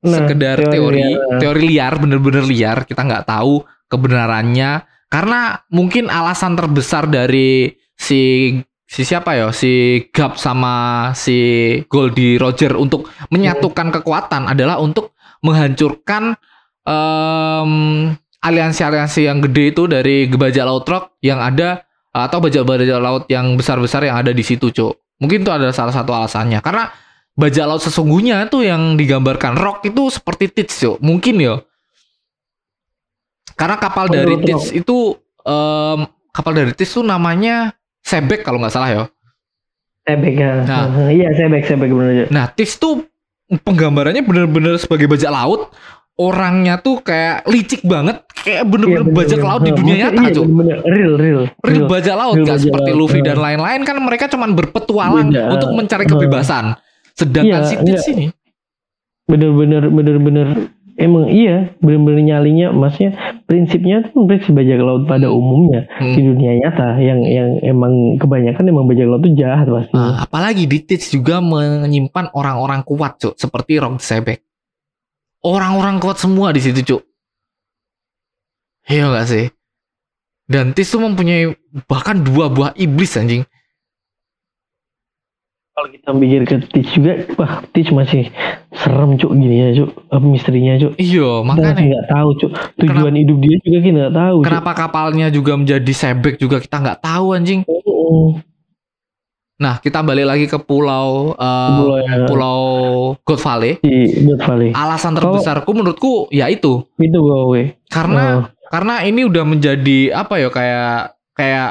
nah, 0.00 0.24
sekedar 0.24 0.64
teori 0.72 1.04
liar. 1.04 1.38
teori 1.38 1.62
liar 1.68 1.92
bener-bener 2.00 2.42
liar. 2.48 2.88
Kita 2.88 3.04
nggak 3.04 3.28
tahu 3.28 3.60
kebenarannya. 3.86 4.82
Karena 5.12 5.60
mungkin 5.68 6.08
alasan 6.08 6.56
terbesar 6.56 7.04
dari 7.04 7.68
si 7.92 8.56
si 8.88 9.04
siapa 9.04 9.36
ya? 9.36 9.52
Si 9.52 10.08
Gap 10.08 10.40
sama 10.40 11.12
si 11.12 11.76
Goldie 11.92 12.40
Roger 12.40 12.72
untuk 12.80 13.12
menyatukan 13.28 13.92
kekuatan 14.00 14.48
adalah 14.48 14.80
untuk 14.80 15.12
menghancurkan 15.44 16.32
em, 16.88 17.72
aliansi-aliansi 18.42 19.30
yang 19.30 19.38
gede 19.38 19.72
itu 19.72 19.86
dari 19.86 20.26
bajak 20.26 20.64
laut 20.66 20.86
rock 20.86 21.16
yang 21.22 21.38
ada 21.38 21.86
atau 22.12 22.38
bajak-bajak 22.42 22.98
laut 23.00 23.24
yang 23.30 23.54
besar-besar 23.56 24.04
yang 24.04 24.20
ada 24.20 24.34
di 24.34 24.44
situ, 24.44 24.68
Cuk. 24.68 25.16
Mungkin 25.22 25.46
itu 25.46 25.50
adalah 25.54 25.72
salah 25.72 25.94
satu 25.94 26.12
alasannya. 26.12 26.58
Karena 26.60 26.90
bajak 27.38 27.64
laut 27.64 27.80
sesungguhnya 27.80 28.44
tuh 28.50 28.66
yang 28.66 28.98
digambarkan 28.98 29.56
rock 29.56 29.86
itu 29.86 30.10
seperti 30.10 30.50
Tits, 30.50 30.74
Cuk. 30.82 30.98
Mungkin 31.00 31.40
ya. 31.40 31.62
Karena 33.56 33.78
kapal 33.78 34.10
dari 34.10 34.36
Tits 34.42 34.74
itu 34.74 35.16
em, 35.46 36.04
kapal 36.34 36.52
dari 36.52 36.74
Tits 36.74 36.92
tuh 36.92 37.06
namanya 37.06 37.72
Sebek 38.02 38.42
kalau 38.42 38.58
nggak 38.58 38.74
salah 38.74 38.90
ya. 38.90 39.02
Sebek 40.10 40.34
ya. 40.34 40.52
Nah. 40.66 41.06
Iya, 41.06 41.30
sebek, 41.38 41.62
sebek 41.70 41.90
benar. 41.94 42.28
Nah, 42.34 42.50
Tis 42.50 42.74
tuh 42.74 43.06
penggambarannya 43.62 44.26
bener-bener 44.26 44.74
sebagai 44.82 45.06
bajak 45.06 45.30
laut, 45.30 45.70
orangnya 46.22 46.78
tuh 46.78 47.02
kayak 47.02 47.42
licik 47.46 47.82
banget, 47.82 48.22
kayak 48.38 48.62
bener-bener 48.64 49.02
Iya, 49.02 49.14
bajak 49.14 49.40
laut 49.42 49.62
di 49.62 49.72
dunia 49.72 49.94
nyata, 49.98 50.20
iya, 50.22 50.30
Cuk. 50.30 50.44
bener-bener 50.46 50.78
real 50.86 51.14
real 51.18 51.40
Real 51.58 51.86
bajak 51.86 52.14
laut 52.14 52.34
Real 52.38 52.46
kan 52.46 52.54
bajak 52.54 52.64
seperti 52.64 52.90
laut, 52.90 53.00
Luffy 53.02 53.20
dan 53.20 53.38
lain-lain 53.38 53.80
kan 53.82 53.96
mereka 53.98 54.24
cuman 54.26 54.50
berpetualang 54.52 55.28
Beda. 55.28 55.50
untuk 55.50 55.70
mencari 55.72 56.04
kebebasan. 56.06 56.64
Sedangkan 57.12 57.60
Iya, 57.62 57.68
si 57.68 57.74
Tits 57.82 58.06
iya. 58.06 58.12
ini 58.14 58.26
bener-bener 59.22 59.86
bener-bener 59.86 60.48
emang 60.98 61.30
iya 61.30 61.72
bener-bener 61.80 62.20
nyalinya 62.20 62.68
maksudnya 62.68 63.16
prinsipnya 63.46 64.04
tuh 64.10 64.28
prinsip 64.28 64.52
bajak 64.52 64.76
laut 64.76 65.08
pada 65.08 65.30
umumnya 65.30 65.88
Hmm. 65.96 66.12
di 66.12 66.20
dunia 66.20 66.52
nyata 66.58 66.98
yang 67.00 67.22
yang 67.24 67.48
emang 67.64 68.18
kebanyakan 68.20 68.64
emang 68.66 68.84
bajak 68.84 69.06
laut 69.08 69.22
tuh 69.24 69.32
jahat 69.32 69.64
pasti 69.64 69.94
Nah, 69.94 70.20
apalagi 70.20 70.68
di 70.68 70.78
juga 71.08 71.40
menyimpan 71.40 72.34
orang-orang 72.34 72.82
kuat, 72.84 73.16
Cuk, 73.16 73.34
seperti 73.38 73.80
Rock 73.80 74.02
Sebek. 74.02 74.42
Orang-orang 75.42 75.98
kuat 75.98 76.22
semua 76.22 76.54
di 76.54 76.62
situ, 76.62 76.80
Cuk. 76.86 77.02
Iya 78.86 79.10
gak 79.10 79.26
sih? 79.26 79.46
Dan 80.46 80.74
Tits 80.74 80.90
tuh 80.90 81.02
mempunyai 81.02 81.54
bahkan 81.86 82.18
dua 82.18 82.46
buah 82.46 82.72
iblis 82.74 83.14
anjing. 83.16 83.42
kalau 85.72 85.88
kita 85.88 86.12
pikir 86.12 86.40
ke 86.44 86.56
Teach 86.68 86.90
juga 86.92 87.12
wah 87.40 87.64
Teach 87.72 87.88
masih 87.96 88.28
serem 88.76 89.16
cuk 89.16 89.32
gini 89.32 89.56
ya 89.56 89.68
cuk 89.72 89.88
apa 90.12 90.20
misterinya 90.20 90.76
cuk 90.76 90.92
Iya, 91.00 91.40
kita 91.40 91.46
makanya 91.48 91.82
nggak 91.88 92.06
tahu 92.12 92.28
cuk 92.36 92.50
tujuan 92.76 93.14
hidup 93.16 93.36
dia 93.40 93.56
juga 93.64 93.78
kita 93.80 93.96
nggak 93.96 94.14
tahu 94.20 94.36
Cuk. 94.36 94.46
kenapa 94.52 94.70
kapalnya 94.76 95.26
juga 95.32 95.52
menjadi 95.56 95.92
Sebek 95.96 96.34
juga 96.36 96.60
kita 96.60 96.76
nggak 96.76 97.00
tahu 97.00 97.26
anjing. 97.32 97.60
Oh, 97.64 98.36
Nah, 99.62 99.78
kita 99.78 100.02
balik 100.02 100.26
lagi 100.26 100.44
ke 100.44 100.58
pulau 100.58 101.32
eh, 101.32 101.70
Pulau 101.78 101.96
yang- 101.96 102.26
pulau 102.26 102.60
God 103.16 103.40
Valley. 103.40 103.78
di 103.78 103.94
Death 104.26 104.42
Valley. 104.42 104.70
Alasan 104.74 105.14
terbesarku 105.14 105.70
menurutku 105.70 106.26
ya 106.28 106.50
itu. 106.50 106.82
Itu 106.98 107.18
gue 107.22 107.78
karena 107.86 108.24
Oh. 108.26 108.42
karena 108.66 108.94
ini 109.02 109.22
udah 109.22 109.44
menjadi 109.44 109.98
apa 110.12 110.34
ya 110.36 110.48
kayak 110.48 110.96
kayak 111.32 111.70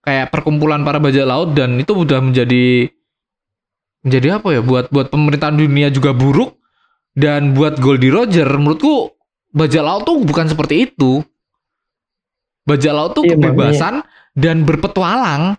kayak 0.00 0.26
perkumpulan 0.28 0.80
para 0.80 0.96
bajak 0.96 1.24
laut 1.24 1.52
dan 1.52 1.74
itu 1.74 1.90
udah 1.90 2.20
menjadi 2.20 2.86
menjadi 4.00 4.38
apa 4.38 4.48
ya 4.52 4.60
buat 4.60 4.88
buat 4.88 5.08
pemerintahan 5.08 5.56
dunia 5.56 5.88
juga 5.88 6.12
buruk 6.12 6.60
dan 7.12 7.50
buat 7.52 7.76
Goldie 7.76 8.12
Roger 8.12 8.46
menurutku 8.52 9.10
bajak 9.50 9.80
laut 9.80 10.04
tuh 10.04 10.20
bukan 10.20 10.46
seperti 10.46 10.86
itu. 10.86 11.24
Bajak 12.64 12.92
laut 12.92 13.12
tuh 13.12 13.24
Iya, 13.24 13.34
kebebasan 13.34 13.94
dan 14.32 14.62
berpetualang 14.62 15.56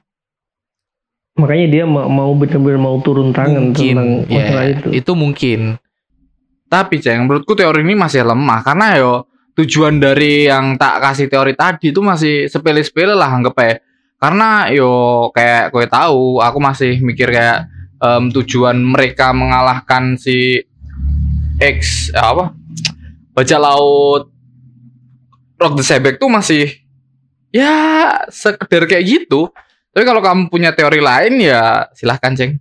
makanya 1.35 1.67
dia 1.67 1.83
ma- 1.83 2.07
mau 2.07 2.31
benar-benar 2.35 2.79
mau 2.79 2.97
turun 3.03 3.35
tangan 3.35 3.75
tentang 3.75 4.25
ya, 4.25 4.39
masalah 4.39 4.65
itu. 4.71 4.87
Itu 4.95 5.11
mungkin. 5.13 5.75
Tapi 6.65 6.99
ceng 6.99 7.27
menurutku 7.27 7.53
teori 7.53 7.83
ini 7.83 7.95
masih 7.95 8.23
lemah. 8.23 8.63
Karena 8.63 8.95
yo 8.97 9.27
tujuan 9.55 9.99
dari 10.03 10.51
yang 10.51 10.75
tak 10.75 10.99
kasih 10.99 11.31
teori 11.31 11.55
tadi 11.55 11.95
itu 11.95 12.03
masih 12.03 12.51
sepele-sepele 12.51 13.15
lah 13.15 13.31
anggap 13.31 13.55
ya 13.55 13.79
karena 14.19 14.67
yo 14.71 14.91
kayak 15.31 15.71
gue 15.71 15.85
tahu 15.87 16.43
aku 16.43 16.59
masih 16.59 16.99
mikir 16.99 17.31
kayak 17.31 17.67
em, 18.03 18.31
tujuan 18.35 18.75
mereka 18.75 19.31
mengalahkan 19.31 20.19
si 20.19 20.59
X 21.55 22.11
apa? 22.11 22.51
Baca 23.31 23.57
laut 23.59 24.31
Rock 25.55 25.79
the 25.79 25.85
Sebek 25.87 26.19
tuh 26.19 26.27
masih 26.27 26.83
ya 27.55 27.71
sekedar 28.27 28.83
kayak 28.87 29.07
gitu 29.07 29.47
tapi 29.95 30.03
kalau 30.03 30.19
kamu 30.19 30.51
punya 30.51 30.75
teori 30.75 30.99
lain 30.99 31.39
ya 31.39 31.87
silahkan 31.95 32.35
ceng 32.35 32.59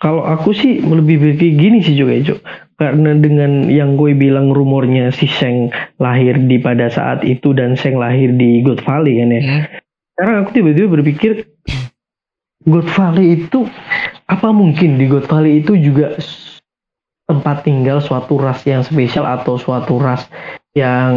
Kalau 0.00 0.26
aku 0.26 0.50
sih 0.56 0.80
lebih 0.80 1.20
kayak 1.36 1.54
gini 1.60 1.78
sih 1.84 1.92
juga 1.92 2.16
Cuk. 2.24 2.40
Karena 2.80 3.12
dengan 3.20 3.68
yang 3.68 4.00
gue 4.00 4.16
bilang 4.16 4.48
rumornya 4.48 5.12
si 5.12 5.28
Sheng 5.28 5.68
lahir 6.00 6.40
di 6.40 6.56
pada 6.56 6.88
saat 6.88 7.20
itu 7.20 7.52
dan 7.52 7.76
Sheng 7.76 8.00
lahir 8.00 8.32
di 8.32 8.64
God 8.64 8.80
Valley 8.80 9.20
kan 9.20 9.28
ya. 9.28 9.42
Hmm. 9.44 9.62
Sekarang 10.16 10.36
aku 10.40 10.50
tiba-tiba 10.56 10.88
berpikir 10.88 11.30
God 12.64 12.88
Valley 12.96 13.44
itu 13.44 13.68
apa 14.24 14.48
mungkin 14.56 14.96
di 14.96 15.04
God 15.04 15.28
Valley 15.28 15.60
itu 15.60 15.76
juga 15.76 16.16
tempat 17.28 17.68
tinggal 17.68 18.00
suatu 18.00 18.40
ras 18.40 18.64
yang 18.64 18.80
spesial 18.80 19.28
atau 19.28 19.60
suatu 19.60 20.00
ras 20.00 20.26
yang 20.72 21.12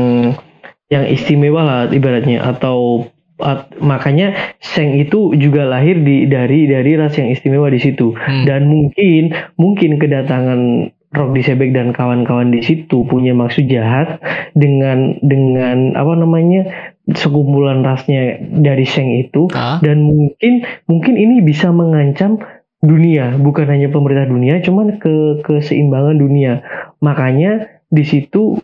yang 0.92 1.08
istimewa 1.08 1.62
lah 1.64 1.82
ibaratnya 1.90 2.44
atau 2.44 3.08
at- 3.42 3.74
makanya 3.82 4.56
Sheng 4.62 4.98
itu 4.98 5.34
juga 5.40 5.66
lahir 5.66 6.02
di 6.02 6.30
dari 6.30 6.70
dari 6.70 6.94
ras 6.98 7.18
yang 7.18 7.34
istimewa 7.34 7.70
di 7.72 7.80
situ. 7.82 8.14
Hmm. 8.14 8.46
dan 8.46 8.70
mungkin 8.70 9.34
mungkin 9.58 9.98
kedatangan 9.98 10.92
Rock 11.14 11.38
Sebek 11.38 11.78
dan 11.78 11.94
kawan-kawan 11.94 12.50
di 12.50 12.66
situ 12.66 13.06
punya 13.06 13.38
maksud 13.38 13.70
jahat 13.70 14.18
dengan 14.58 15.22
dengan 15.22 15.94
apa 15.94 16.18
namanya 16.18 16.66
sekumpulan 17.14 17.86
rasnya 17.86 18.42
dari 18.42 18.82
Sheng 18.82 19.22
itu. 19.22 19.46
Ah, 19.54 19.78
dan 19.86 20.02
mungkin 20.02 20.66
mungkin 20.90 21.14
ini 21.14 21.46
bisa 21.46 21.70
mengancam 21.70 22.42
dunia. 22.82 23.38
Bukan 23.38 23.70
hanya 23.70 23.94
pemerintah 23.94 24.26
dunia 24.26 24.58
cuman 24.66 24.98
ke 24.98 25.46
keseimbangan 25.46 26.18
dunia. 26.18 26.66
Makanya 26.98 27.70
di 27.94 28.04
situ 28.10 28.58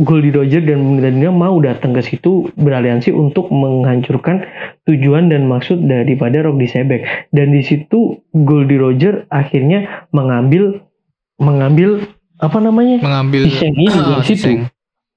Goldie 0.00 0.32
Roger 0.32 0.60
dan 0.60 0.80
pemerintah 0.80 1.12
dunia 1.12 1.30
mau 1.30 1.56
datang 1.58 1.92
ke 1.92 2.00
situ 2.00 2.48
beraliansi 2.54 3.12
untuk 3.12 3.52
menghancurkan 3.52 4.42
tujuan 4.84 5.28
dan 5.28 5.44
maksud 5.44 5.76
daripada 5.82 6.40
Rock 6.40 6.56
Sebek 6.58 7.00
dan 7.30 7.52
di 7.52 7.60
situ 7.60 8.16
Goldie 8.32 8.76
Roger 8.76 9.28
akhirnya 9.28 9.84
mengambil 10.10 10.80
mengambil 11.36 12.08
apa 12.36 12.58
namanya 12.58 12.98
mengambil 12.98 13.44
Sheng 13.46 13.76
ini 13.76 13.88
Ah, 13.90 14.16
dari 14.16 14.22
si 14.22 14.34
situ 14.34 14.40
Sheng. 14.42 14.60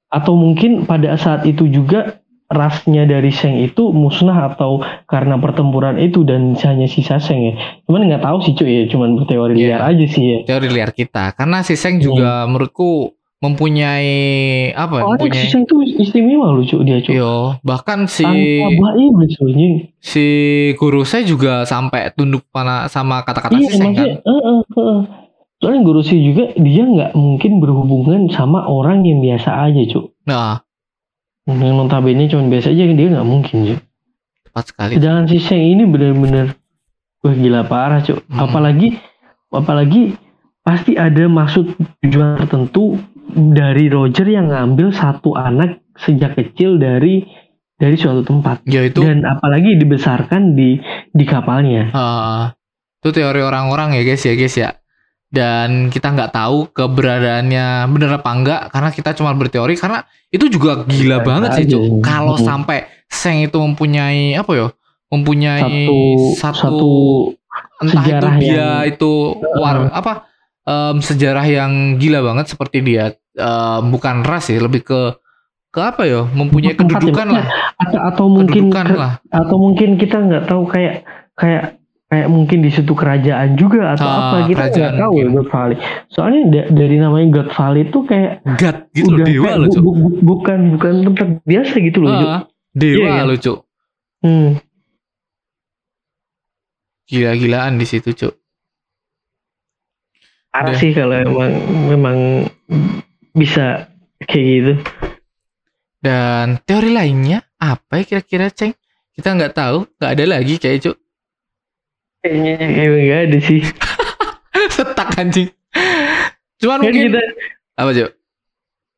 atau 0.09 0.33
mungkin 0.35 0.83
pada 0.83 1.15
saat 1.15 1.43
itu 1.43 1.63
juga 1.65 2.19
rasnya 2.47 3.03
dari 3.03 3.31
Sheng 3.31 3.63
itu 3.63 3.89
musnah 3.89 4.51
atau 4.51 4.77
karena 5.07 5.35
pertempuran 5.35 5.97
itu 5.97 6.21
dan 6.21 6.53
hanya 6.53 6.85
sisa 6.85 7.17
Sheng 7.17 7.41
ya. 7.41 7.53
Cuman 7.83 8.05
nggak 8.05 8.21
tahu 8.21 8.37
sih 8.41 8.53
cuy 8.53 8.69
ya, 8.69 8.83
cuman 8.85 9.15
berteori 9.15 9.55
Iya. 9.55 9.79
liar 9.79 9.81
aja 9.89 10.05
sih 10.05 10.23
ya. 10.23 10.37
teori 10.45 10.67
liar 10.69 10.91
kita 10.91 11.33
karena 11.33 11.63
si 11.63 11.73
Seng 11.73 11.97
Hmm. 11.97 12.03
juga 12.03 12.43
menurutku 12.45 13.15
mempunyai 13.43 14.11
apa 14.71 15.03
si 15.03 15.03
mempunyai 15.03 15.45
Sheng 15.51 15.67
itu 15.67 15.75
istimewa 15.99 16.55
loh 16.55 16.63
cuy 16.63 16.87
dia 16.87 17.03
cuy. 17.03 17.19
yo 17.19 17.59
bahkan 17.59 18.07
si 18.07 18.23
anjing. 18.23 19.91
si 19.99 20.25
guru 20.79 21.03
saya 21.03 21.27
juga 21.27 21.67
sampai 21.67 22.15
tunduk 22.15 22.47
pada 22.55 22.87
sama 22.87 23.19
kata-kata 23.27 23.59
Iya 23.59 23.67
si 23.67 23.75
Seng 23.75 23.91
kan 23.99 24.07
eh, 24.07 24.23
eh, 24.23 24.63
eh. 24.63 24.99
Soalnya 25.59 25.79
guru 25.83 25.99
sih 26.03 26.19
juga 26.23 26.55
dia 26.55 26.83
nggak 26.87 27.11
mungkin 27.19 27.59
berhubungan 27.59 28.31
sama 28.31 28.63
orang 28.67 29.03
yang 29.03 29.19
biasa 29.19 29.51
aja 29.67 29.81
cuy. 29.91 30.07
nah 30.23 30.63
Yang 31.43 31.75
notabene 31.75 32.23
cuman 32.31 32.47
biasa 32.47 32.71
aja 32.71 32.83
dia 32.87 33.07
nggak 33.11 33.27
mungkin 33.27 33.55
cuy. 33.67 33.77
tepat 34.47 34.63
sekali 34.71 34.91
Sedangkan 34.95 35.25
si 35.27 35.43
Sheng 35.43 35.59
ini 35.59 35.83
benar-benar 35.83 36.55
wah 37.23 37.35
gila 37.35 37.67
parah 37.67 37.99
cuk. 37.99 38.23
Hmm. 38.27 38.39
Apalagi 38.39 38.95
apalagi 39.51 40.15
pasti 40.63 40.95
ada 40.95 41.27
maksud 41.27 41.75
tujuan 42.03 42.39
tertentu 42.39 42.95
dari 43.25 43.87
Roger 43.87 44.25
yang 44.25 44.47
ngambil 44.47 44.91
satu 44.91 45.33
anak 45.33 45.79
sejak 45.95 46.33
kecil 46.33 46.75
dari 46.75 47.23
dari 47.73 47.95
suatu 47.95 48.21
tempat 48.21 48.63
ya 48.63 48.83
itu 48.83 48.99
dan 48.99 49.23
apalagi 49.23 49.75
dibesarkan 49.75 50.53
di 50.53 50.77
di 51.09 51.23
kapalnya. 51.23 51.89
eh, 51.89 52.43
itu 52.99 53.09
teori 53.11 53.41
orang-orang 53.41 53.93
ya 53.93 54.03
guys 54.03 54.21
ya 54.21 54.33
guys 54.33 54.55
ya 54.55 54.69
dan 55.27 55.89
kita 55.89 56.09
nggak 56.09 56.31
tahu 56.31 56.69
keberadaannya 56.69 57.65
bener 57.87 58.09
apa 58.13 58.29
enggak 58.29 58.61
karena 58.69 58.89
kita 58.89 59.09
cuma 59.13 59.33
berteori 59.33 59.73
karena 59.73 60.01
itu 60.29 60.45
juga 60.47 60.83
gila 60.83 61.19
Bisa 61.19 61.25
banget 61.25 61.49
sih. 61.55 61.65
Cuk. 61.67 62.01
kalau 62.01 62.35
Hmm. 62.35 62.45
sampai 62.45 62.79
Seng 63.05 63.41
itu 63.41 63.53
mempunyai 63.55 64.33
apa 64.33 64.51
ya 64.51 64.67
mempunyai 65.07 65.61
Satu 65.61 65.99
satu, 66.33 66.57
satu 66.57 66.91
entah 67.83 68.03
itu 68.03 68.27
dia 68.39 68.49
yang- 68.81 68.89
itu 68.89 69.11
war 69.55 69.85
apa 69.87 70.32
em, 70.63 70.95
sejarah 70.97 71.43
yang 71.43 71.71
gila 71.95 72.23
banget 72.23 72.49
seperti 72.49 72.79
dia 72.79 73.05
em, 73.31 73.81
bukan 73.87 74.21
ras 74.21 74.47
sih 74.47 74.57
lebih 74.57 74.81
ke 74.81 75.01
ke 75.67 75.79
apa 75.79 76.03
ya 76.03 76.21
mempunyai 76.23 76.73
Tempat 76.73 76.85
ya, 76.85 76.93
kedudukan 77.01 77.27
lah 77.29 77.45
atau, 77.77 77.99
atau 78.03 78.25
mungkin 78.27 78.63
ke- 78.69 78.93
lah 78.93 79.13
atau 79.27 79.57
mungkin 79.57 79.89
kita 79.95 80.17
nggak 80.21 80.43
tahu 80.45 80.63
kayak 80.65 81.01
kayak 81.33 81.63
kayak 82.05 82.29
mungkin 82.29 82.61
di 82.61 82.69
situ 82.69 82.93
kerajaan 82.93 83.57
juga 83.57 83.97
atau 83.97 84.05
Ah, 84.05 84.17
apa 84.37 84.37
kita 84.45 84.69
nggak 84.69 85.01
tahu 85.01 85.13
ya. 85.17 85.27
God 85.33 85.47
Valley. 85.49 85.77
Soalnya 86.07 86.41
da- 86.45 86.69
dari 86.71 86.95
namanya 86.95 87.27
God 87.33 87.49
Valley 87.49 87.81
itu 87.83 87.99
kayak 88.05 88.31
God 88.53 88.77
gitu 88.91 89.09
udah 89.09 89.25
dewa 89.25 89.43
kayak 89.43 89.57
loh 89.57 89.67
bu- 89.67 89.81
bu- 89.81 89.97
bu- 89.97 90.17
bukan 90.21 90.59
bukan 90.77 90.93
tempat 91.03 91.27
biasa 91.41 91.73
gitu 91.75 91.99
loh. 91.99 92.13
Ah, 92.13 92.39
dewa 92.71 93.01
Iya, 93.01 93.09
kan? 93.17 93.25
loh 93.25 93.37
Cuk. 93.39 93.57
Hmm. 94.21 94.49
gila-gilaan 97.03 97.75
di 97.75 97.85
situ 97.85 98.13
Cuk. 98.13 98.33
Parah 100.53 100.69
Udah. 100.69 100.77
sih 100.77 100.93
kalau 100.93 101.17
emang 101.17 101.51
memang 101.89 102.17
bisa 103.33 103.89
kayak 104.21 104.45
gitu. 104.45 104.73
dan 105.97 106.61
teori 106.61 106.93
lainnya 106.93 107.41
apa 107.57 107.99
ya 107.99 108.05
kira-kira 108.05 108.53
Ceng 108.53 108.77
kita 109.17 109.33
nggak 109.33 109.57
tahu 109.57 109.89
nggak 109.97 110.11
ada 110.13 110.25
lagi 110.29 110.61
kayak 110.61 110.85
Cuk 110.85 110.97
Kayaknya 112.21 112.53
emang 112.85 113.03
nggak 113.03 113.21
ada 113.27 113.37
sih. 113.41 113.61
setak 114.77 115.09
anjing 115.17 115.49
cuman 116.61 116.77
Kan 116.79 116.85
mungkin 116.85 117.01
kita 117.09 117.21
apa 117.73 117.89
Cuk 117.97 118.09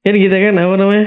kan 0.03 0.15
kita 0.19 0.35
kan 0.37 0.53
apa 0.59 0.73
namanya 0.75 1.05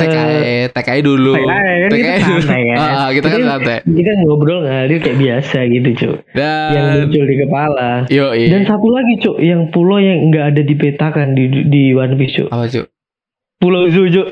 TKI, 0.00 0.72
TKI 0.72 1.00
dulu. 1.04 1.32
TKI 1.36 1.46
kan 1.46 1.90
TKI 1.90 2.00
kita 2.00 2.24
dulu. 2.24 2.40
santai 2.40 2.62
kan. 2.64 2.76
Ah, 2.80 3.08
kita 3.12 3.26
kan 3.28 3.40
santai. 3.44 3.78
kita 3.84 4.10
ngobrol 4.24 4.58
ngalir 4.64 4.98
kayak 5.04 5.18
biasa 5.20 5.58
gitu 5.68 5.88
cuk 5.96 6.16
yang 6.34 6.86
Dan 6.86 6.96
muncul 7.06 7.24
di 7.28 7.36
kepala 7.44 7.88
yo 8.08 8.26
dan 8.32 8.62
satu 8.64 8.88
lagi 8.88 9.14
cuk 9.20 9.36
yang 9.38 9.60
pulau 9.68 9.98
yang 10.00 10.32
nggak 10.32 10.44
ada 10.56 10.62
dipetakan 10.64 11.36
di 11.36 11.44
di 11.68 11.82
One 11.92 12.16
Piece 12.16 12.40
cuk 12.40 12.48
apa 12.48 12.64
cuk? 12.66 12.86
Pulau 13.60 13.86
cuk 13.92 14.28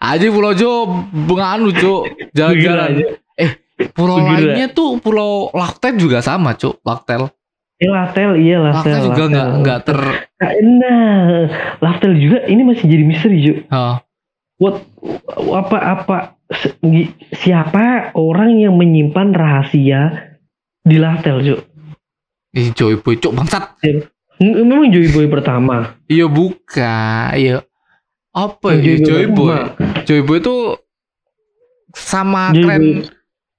Aja 0.00 0.26
Pulau 0.28 0.52
Jo 0.52 0.84
benganu 1.12 1.72
cuk, 1.72 2.32
jalan-jalan. 2.36 3.00
aja. 3.00 3.06
Pulau 3.96 4.20
Gila. 4.20 4.52
lainnya 4.52 4.68
tuh 4.68 5.00
Pulau 5.00 5.48
Laktel 5.56 5.96
juga 5.96 6.20
sama 6.20 6.52
cuk, 6.52 6.84
Laktel. 6.84 7.32
Ya 7.80 7.88
Laftel 7.96 8.36
iya 8.36 8.60
Laftel. 8.60 8.92
Laktel 8.92 9.00
juga 9.08 9.22
nggak 9.32 9.48
nggak 9.64 9.78
ter. 9.88 9.98
Nah, 10.60 11.48
Laftel 11.80 12.12
juga 12.20 12.44
ini 12.44 12.60
masih 12.60 12.84
jadi 12.84 13.04
misteri 13.08 13.38
Ju. 13.40 13.54
Oh, 13.72 13.96
What 14.60 14.84
apa 15.56 15.78
apa 15.80 16.16
siapa 17.32 18.12
orang 18.12 18.60
yang 18.60 18.76
menyimpan 18.76 19.32
rahasia 19.32 20.36
di 20.84 21.00
Laftel 21.00 21.40
Ju? 21.40 21.56
ih 22.50 22.68
Joy 22.74 22.98
Boy 23.00 23.16
cuk 23.16 23.32
bangsat. 23.32 23.78
Memang 24.40 24.90
Joy 24.90 25.08
Boy 25.14 25.26
pertama. 25.30 25.96
Iya 26.10 26.26
buka, 26.26 27.30
iya. 27.38 27.62
Apa 28.34 28.74
ya 28.74 28.98
Joy 29.00 29.30
Boy? 29.30 29.54
Joy 30.04 30.20
Boy 30.26 30.38
tuh 30.42 30.76
sama 31.94 32.50
Joy 32.50 32.64
klan 32.66 32.82
Boy. 32.82 33.06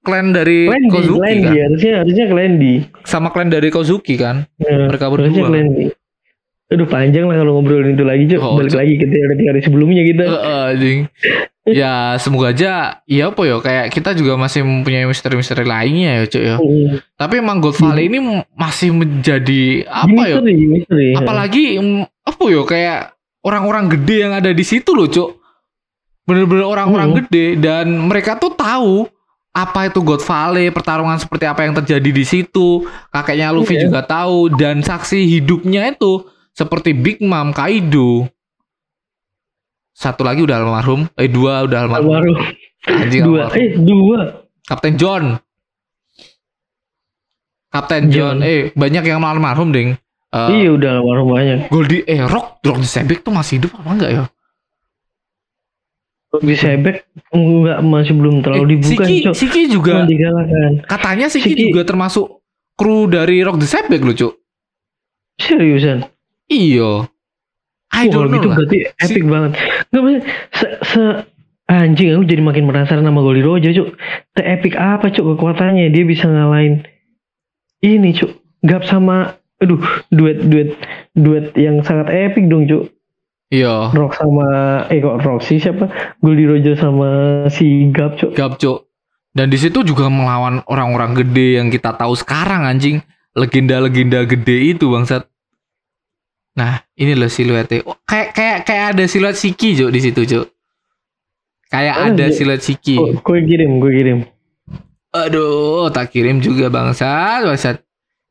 klan 0.02 0.26
dari 0.34 0.66
Clandy, 0.66 0.90
Kozuki 0.90 1.20
Clandy, 1.22 1.46
kan? 1.46 1.54
harusnya 1.56 1.92
harusnya 2.04 2.26
Clandy. 2.28 2.74
Sama 3.08 3.28
klan 3.32 3.50
dari 3.50 3.70
Kozuki 3.72 4.16
kan? 4.18 4.44
Nah, 4.60 4.90
Mereka 4.92 5.06
harusnya 5.08 5.42
berdua. 5.46 6.01
Aduh 6.72 6.88
panjang 6.88 7.28
lah 7.28 7.36
kalau 7.36 7.60
ngobrolin 7.60 7.94
itu 7.94 8.06
lagi 8.08 8.24
Ju. 8.26 8.40
Oh, 8.40 8.56
Balik 8.56 8.72
lagi 8.72 8.94
ke 8.96 9.06
teori-teori 9.06 9.60
sebelumnya 9.60 10.02
gitu. 10.08 10.24
Heeh, 10.24 10.62
anjing. 10.72 11.00
ya 11.62 12.18
semoga 12.18 12.50
aja 12.50 13.06
ya 13.06 13.30
apa 13.30 13.42
ya 13.46 13.62
kayak 13.62 13.94
kita 13.94 14.18
juga 14.18 14.34
masih 14.34 14.66
mempunyai 14.66 15.06
misteri-misteri 15.06 15.62
lainnya 15.62 16.10
ya 16.18 16.24
cuy 16.26 16.44
ya. 16.48 16.56
Hmm. 16.58 16.90
Tapi 17.14 17.34
emang 17.38 17.60
God 17.60 17.76
Valley 17.76 18.08
ini 18.08 18.20
masih 18.56 18.90
menjadi 18.92 19.86
apa 19.86 20.22
ya? 20.26 20.36
Apalagi 21.20 21.78
mm, 21.78 22.02
apa 22.24 22.44
ya 22.48 22.62
kayak 22.64 23.00
orang-orang 23.44 23.86
gede 23.92 24.16
yang 24.22 24.34
ada 24.34 24.50
di 24.50 24.64
situ 24.64 24.96
loh, 24.96 25.06
Cuk. 25.06 25.38
Bener-bener 26.24 26.66
orang-orang 26.66 27.10
Hmm. 27.12 27.18
gede 27.26 27.60
dan 27.60 27.90
mereka 28.00 28.38
tuh 28.38 28.54
tahu 28.54 29.10
apa 29.52 29.92
itu 29.92 30.00
God 30.00 30.24
Valley, 30.24 30.72
pertarungan 30.72 31.20
seperti 31.20 31.44
apa 31.44 31.68
yang 31.68 31.76
terjadi 31.76 32.10
di 32.10 32.24
situ. 32.24 32.88
Kakeknya 33.12 33.52
Luffy 33.52 33.76
Iya. 33.76 33.92
juga 33.92 34.00
tahu 34.02 34.56
dan 34.56 34.80
saksi 34.80 35.28
hidupnya 35.28 35.92
itu 35.92 36.24
seperti 36.52 36.92
Big 36.92 37.20
Mom 37.20 37.52
Kaido. 37.52 38.28
Satu 39.92 40.24
lagi 40.24 40.42
udah 40.42 40.58
almarhum, 40.58 41.06
eh 41.14 41.28
dua 41.28 41.62
udah 41.64 41.80
almarhum. 41.86 42.10
Almarhum. 42.10 42.38
Anjing 42.82 43.22
Dua. 43.22 43.40
almarhum. 43.46 43.60
Eh 43.60 43.70
dua. 43.78 44.20
Kapten 44.64 44.94
John. 44.96 45.24
Kapten 47.70 48.10
John. 48.10 48.40
John. 48.40 48.44
Eh 48.44 48.72
banyak 48.74 49.04
yang 49.04 49.22
almarhum, 49.22 49.70
Ding. 49.70 49.96
Eh, 50.32 50.48
Iya 50.58 50.70
udah 50.72 50.90
almarhum 50.98 51.28
banyak. 51.30 51.60
Goldie 51.68 52.04
eh 52.04 52.24
Rock 52.24 52.64
Rock 52.64 52.80
the 52.80 52.88
Sebek 52.90 53.20
tuh 53.22 53.32
masih 53.32 53.60
hidup 53.60 53.76
apa 53.76 53.90
enggak 53.92 54.12
ya? 54.12 54.24
Di 56.32 56.56
Sebek 56.56 56.96
enggak 57.30 57.80
masih 57.84 58.14
belum 58.16 58.36
terlalu 58.40 58.64
Eh, 58.64 58.70
dibuka 58.72 59.04
Siki, 59.04 59.16
Cok. 59.22 59.34
Siki 59.36 59.62
juga 59.68 59.94
katanya 60.88 61.28
Siki, 61.28 61.52
Siki- 61.52 61.64
juga 61.68 61.84
termasuk 61.84 62.40
kru 62.74 63.06
dari 63.06 63.44
Rock 63.44 63.60
the 63.60 63.68
Sebek 63.68 64.00
loh, 64.02 64.16
Cuk. 64.16 64.34
Seriusan. 65.38 66.08
Iya. 66.52 67.08
I 67.92 68.08
don't 68.12 68.28
gitu 68.32 68.48
know 68.48 68.52
lah. 68.52 68.58
berarti 68.60 68.78
epic 69.00 69.24
banget. 69.28 69.52
Enggak 69.92 70.02
maksudnya 70.04 70.22
se, 70.56 70.68
se 70.84 71.04
anjing 71.72 72.08
aku 72.16 72.24
jadi 72.28 72.42
makin 72.44 72.64
penasaran 72.68 73.04
sama 73.08 73.24
Goldie 73.24 73.44
Roger, 73.44 73.72
Cuk. 73.72 73.96
Se 74.36 74.42
epic 74.44 74.76
apa, 74.76 75.08
Cuk, 75.12 75.36
kekuatannya? 75.36 75.92
Dia 75.92 76.04
bisa 76.04 76.28
ngalahin 76.28 76.84
ini, 77.84 78.12
Cuk. 78.12 78.36
Gap 78.68 78.84
sama 78.84 79.40
aduh, 79.62 79.80
duet 80.12 80.44
duet 80.44 80.76
duet 81.16 81.56
yang 81.56 81.80
sangat 81.84 82.12
epic 82.12 82.48
dong, 82.52 82.68
Cuk. 82.68 82.92
Iya. 83.52 83.92
Rock 83.92 84.16
sama 84.16 84.48
eh 84.88 85.04
kok 85.04 85.28
Rock 85.28 85.44
sih 85.44 85.60
siapa? 85.60 85.92
Goldie 86.24 86.48
Roger 86.48 86.76
sama 86.80 87.44
si 87.52 87.92
Gap, 87.92 88.16
Cuk. 88.16 88.32
Gap, 88.36 88.56
Cuk. 88.56 88.88
Dan 89.32 89.48
di 89.48 89.56
situ 89.56 89.84
juga 89.84 90.12
melawan 90.12 90.60
orang-orang 90.68 91.16
gede 91.16 91.60
yang 91.60 91.72
kita 91.72 91.96
tahu 91.96 92.16
sekarang 92.16 92.68
anjing. 92.68 93.00
Legenda-legenda 93.32 94.28
gede 94.28 94.76
itu 94.76 94.92
bangsat. 94.92 95.31
Nah, 96.52 96.84
ini 97.00 97.16
loh 97.16 97.32
siluetnya. 97.32 97.80
Oh, 97.88 97.96
kayak 98.04 98.36
kayak 98.36 98.58
kayak 98.68 98.86
ada 98.96 99.04
siluet 99.08 99.40
Siki, 99.40 99.72
Cuk, 99.80 99.92
di 99.92 100.00
situ, 100.04 100.22
Cuk. 100.28 100.46
Kayak 101.72 101.96
Oh, 101.96 102.06
ada 102.12 102.26
iya. 102.28 102.36
siluet 102.36 102.60
Siki. 102.60 103.00
Oh, 103.00 103.16
gue 103.16 103.40
kirim, 103.48 103.80
gue 103.80 103.92
kirim. 103.96 104.20
Aduh, 105.16 105.88
tak 105.92 106.12
kirim 106.12 106.44
juga 106.44 106.68
bangsat, 106.68 107.48
bangsat. 107.48 107.80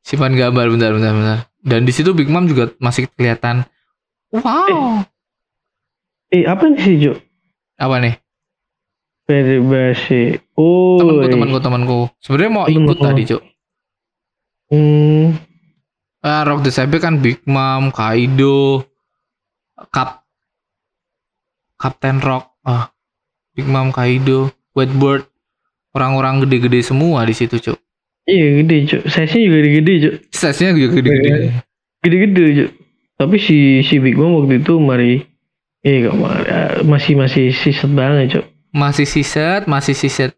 Simpan 0.04 0.36
gambar 0.36 0.68
bentar, 0.68 0.92
bentar, 0.92 1.12
bentar. 1.12 1.38
Dan 1.60 1.84
di 1.84 1.92
situ 1.92 2.12
Big 2.12 2.28
Mom 2.28 2.44
juga 2.44 2.72
masih 2.80 3.08
kelihatan. 3.16 3.64
Wow. 4.32 5.04
Eh, 6.32 6.44
apa 6.44 6.68
nih 6.68 6.80
sih, 6.80 6.96
Cuk? 7.00 7.16
Apa 7.80 7.96
nih? 8.04 8.14
Very 9.24 9.60
basi. 9.64 10.36
Oh. 10.56 11.00
Temanku, 11.00 11.28
temanku, 11.32 11.58
temanku. 11.60 11.98
Sebenarnya 12.20 12.52
mau 12.52 12.64
ikut 12.68 12.96
tadi, 13.00 13.22
Cuk. 13.28 13.42
Hmm. 14.70 15.40
Ah, 16.20 16.44
Rock 16.44 16.60
the 16.62 16.70
Saber 16.70 17.00
kan 17.00 17.24
Big 17.24 17.40
Mom, 17.48 17.88
Kaido, 17.88 18.84
Kap 19.88 20.20
Kapten 21.80 22.20
Rock, 22.20 22.60
ah, 22.68 22.92
Big 23.56 23.64
Mom, 23.64 23.88
Kaido, 23.88 24.52
Whitebird, 24.76 25.24
orang-orang 25.96 26.44
gede-gede 26.44 26.84
semua 26.84 27.24
di 27.24 27.32
situ, 27.32 27.56
Cuk. 27.56 27.80
Iya 28.28 28.62
gede 28.62 28.76
cuk, 28.86 29.02
size-nya 29.10 29.42
juga 29.48 29.58
gede 29.80 29.94
cuk, 30.04 30.14
Size-nya 30.30 30.70
juga 30.76 30.88
gede-gede. 31.00 31.50
gede-gede 32.04 32.44
cuk. 32.52 32.70
Tapi 33.16 33.36
si 33.40 33.80
si 33.82 33.96
Big 33.98 34.14
Mom 34.14 34.44
waktu 34.44 34.60
itu 34.60 34.76
mari, 34.76 35.24
eh 35.82 36.04
kok 36.04 36.14
mari, 36.14 36.44
ah, 36.46 36.84
masih 36.84 37.16
masih 37.16 37.50
siset 37.50 37.90
banget 37.90 38.38
cuk. 38.38 38.44
Masih 38.70 39.08
siset, 39.08 39.64
masih 39.66 39.96
siset. 39.96 40.36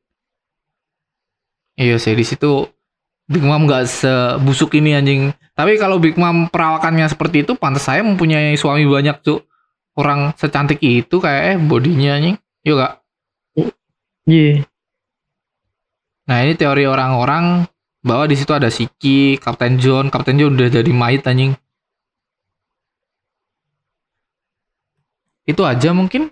Iya 1.77 1.99
sih 1.99 2.15
di 2.15 2.25
situ 2.25 2.71
Big 3.31 3.45
Mom 3.45 3.65
gak 3.71 3.87
sebusuk 3.87 4.75
ini 4.79 4.99
anjing. 4.99 5.31
Tapi 5.55 5.79
kalau 5.79 6.01
Big 6.03 6.19
Mom 6.19 6.49
perawakannya 6.51 7.07
seperti 7.07 7.47
itu, 7.47 7.55
pantas 7.55 7.87
saya 7.87 8.03
mempunyai 8.03 8.57
suami 8.59 8.85
banyak 8.89 9.23
cuk. 9.23 9.47
Orang 9.93 10.33
secantik 10.41 10.81
itu 10.81 11.21
kayak 11.21 11.43
eh 11.55 11.59
bodinya 11.61 12.17
anjing. 12.17 12.37
Yuk 12.65 12.77
gak? 12.81 12.93
Iya, 14.23 14.63
Nah 16.31 16.47
ini 16.47 16.55
teori 16.55 16.87
orang-orang 16.87 17.67
bahwa 18.03 18.25
di 18.31 18.39
situ 18.39 18.55
ada 18.55 18.71
Siki, 18.71 19.39
Kapten 19.39 19.79
John, 19.79 20.11
Kapten 20.11 20.39
John 20.39 20.55
udah 20.55 20.71
jadi 20.71 20.91
mayat 20.95 21.27
anjing. 21.27 21.55
Itu 25.43 25.67
aja 25.67 25.91
mungkin. 25.91 26.31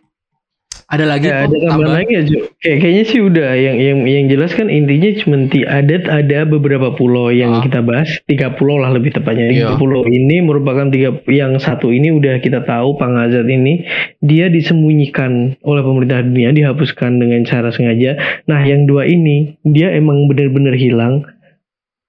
Ada 0.91 1.07
lagi 1.07 1.31
ya, 1.31 1.47
ada 1.47 1.55
tambahan 1.55 2.03
lagi 2.03 2.13
ya. 2.19 2.23
Kayak 2.59 2.79
kayaknya 2.83 3.05
sih 3.07 3.21
udah 3.23 3.51
yang 3.55 3.79
yang 3.79 3.99
yang 4.11 4.27
jelas 4.27 4.51
kan 4.59 4.67
intinya 4.67 5.11
cuma 5.23 5.47
ti 5.47 5.63
ada 5.63 6.03
ada 6.11 6.43
beberapa 6.43 6.91
pulau 6.99 7.31
yang 7.31 7.59
Ah. 7.59 7.63
kita 7.63 7.79
bahas, 7.79 8.19
tiga 8.27 8.59
pulau 8.59 8.83
lah 8.83 8.91
lebih 8.91 9.15
tepatnya. 9.15 9.55
Tiga 9.55 9.71
Iya. 9.71 9.79
pulau 9.79 10.03
ini 10.11 10.43
merupakan 10.43 10.91
tiga 10.91 11.15
yang 11.31 11.63
satu 11.63 11.95
ini 11.95 12.11
udah 12.11 12.43
kita 12.43 12.67
tahu 12.67 12.99
Pangazat 12.99 13.47
ini 13.47 13.87
dia 14.19 14.51
disembunyikan 14.51 15.55
oleh 15.63 15.83
pemerintah 15.87 16.27
dunia, 16.27 16.51
dihapuskan 16.51 17.23
dengan 17.23 17.47
cara 17.47 17.71
sengaja. 17.71 18.19
Nah, 18.51 18.59
yang 18.67 18.91
dua 18.91 19.07
ini 19.07 19.55
dia 19.63 19.95
emang 19.95 20.27
benar-benar 20.27 20.75
hilang, 20.75 21.23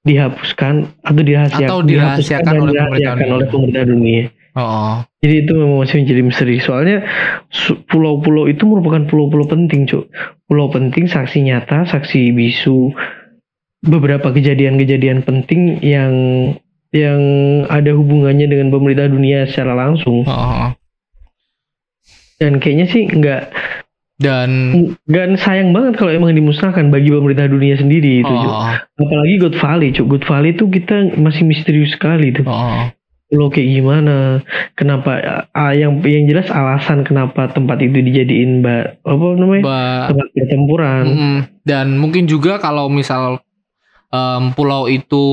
dihapuskan 0.02 0.90
atau 1.06 1.22
dirahasiakan, 1.22 1.70
Atau 1.70 1.80
dirahasiakan 1.86 2.54
oleh 2.58 2.74
pemerintah 2.74 3.30
oleh 3.30 3.46
pemerintah 3.46 3.84
dunia. 3.86 4.24
Oh, 4.52 5.00
Jadi 5.24 5.48
itu 5.48 5.52
memang 5.56 5.80
masih 5.80 6.04
menjadi 6.04 6.22
misteri. 6.28 6.60
Soalnya 6.60 7.08
pulau-pulau 7.88 8.52
itu 8.52 8.68
merupakan 8.68 9.08
pulau-pulau 9.08 9.48
penting, 9.48 9.88
Cuk. 9.88 10.12
Pulau 10.44 10.68
penting, 10.68 11.08
saksi 11.08 11.48
nyata, 11.48 11.88
saksi 11.88 12.36
bisu, 12.36 12.92
beberapa 13.80 14.30
kejadian-kejadian 14.30 15.24
penting 15.24 15.80
yang 15.80 16.14
yang 16.92 17.22
ada 17.72 17.96
hubungannya 17.96 18.52
dengan 18.52 18.68
pemerintah 18.76 19.08
dunia 19.08 19.48
secara 19.48 19.72
langsung. 19.72 20.28
oh. 20.28 20.76
Dan 22.36 22.58
kayaknya 22.58 22.90
sih 22.90 23.06
nggak 23.08 23.44
Dan 24.22 24.50
nggak 25.10 25.40
sayang 25.42 25.74
banget 25.74 25.98
kalau 25.98 26.14
emang 26.14 26.36
dimusnahkan 26.36 26.94
bagi 26.94 27.10
pemerintah 27.10 27.48
dunia 27.48 27.74
sendiri 27.74 28.22
itu, 28.22 28.30
Cuk. 28.30 28.52
oh, 28.54 28.76
Apalagi 29.00 29.36
God 29.40 29.56
Valley, 29.58 29.90
Cuk. 29.96 30.06
God 30.12 30.24
Valley 30.28 30.54
itu 30.54 30.68
kita 30.68 31.16
masih 31.18 31.48
misterius 31.48 31.96
sekali 31.96 32.30
tuh. 32.36 32.44
oh, 32.46 32.92
Pulau 33.32 33.48
kayak 33.48 33.80
gimana? 33.80 34.44
Kenapa? 34.76 35.12
ah, 35.56 35.72
yang 35.72 36.04
yang 36.04 36.28
jelas 36.28 36.52
alasan 36.52 37.08
kenapa 37.08 37.48
tempat 37.48 37.80
itu 37.80 38.04
dijadiin 38.04 38.60
ba, 38.60 39.00
apa 39.08 39.26
namanya? 39.40 39.64
Ba- 39.64 40.08
tempat 40.12 40.28
pertempuran. 40.36 41.04
Mm-mm. 41.08 41.36
Dan 41.64 41.96
mungkin 41.96 42.28
juga 42.28 42.60
kalau 42.60 42.92
misal 42.92 43.40
em, 44.12 44.52
pulau 44.52 44.92
itu 44.92 45.24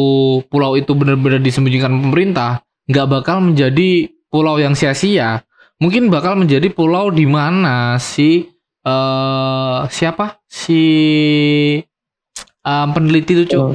pulau 0.47 0.79
itu 0.79 0.95
benar-benar 0.95 1.43
disembunyikan 1.43 1.91
pemerintah, 1.91 2.63
nggak 2.87 3.07
bakal 3.11 3.43
menjadi 3.43 4.07
pulau 4.31 4.57
yang 4.57 4.79
sia-sia. 4.79 5.43
mungkin 5.79 6.11
bakal 6.11 6.35
menjadi 6.35 6.75
pulau 6.75 7.07
di 7.11 7.23
mana 7.23 8.03
si 8.03 8.51
eh 8.83 9.79
siapa 9.87 10.43
si 10.47 10.83
em, 12.63 12.89
peneliti 12.95 13.33
itu 13.35 13.45
cuk 13.51 13.63
Oh. 13.63 13.75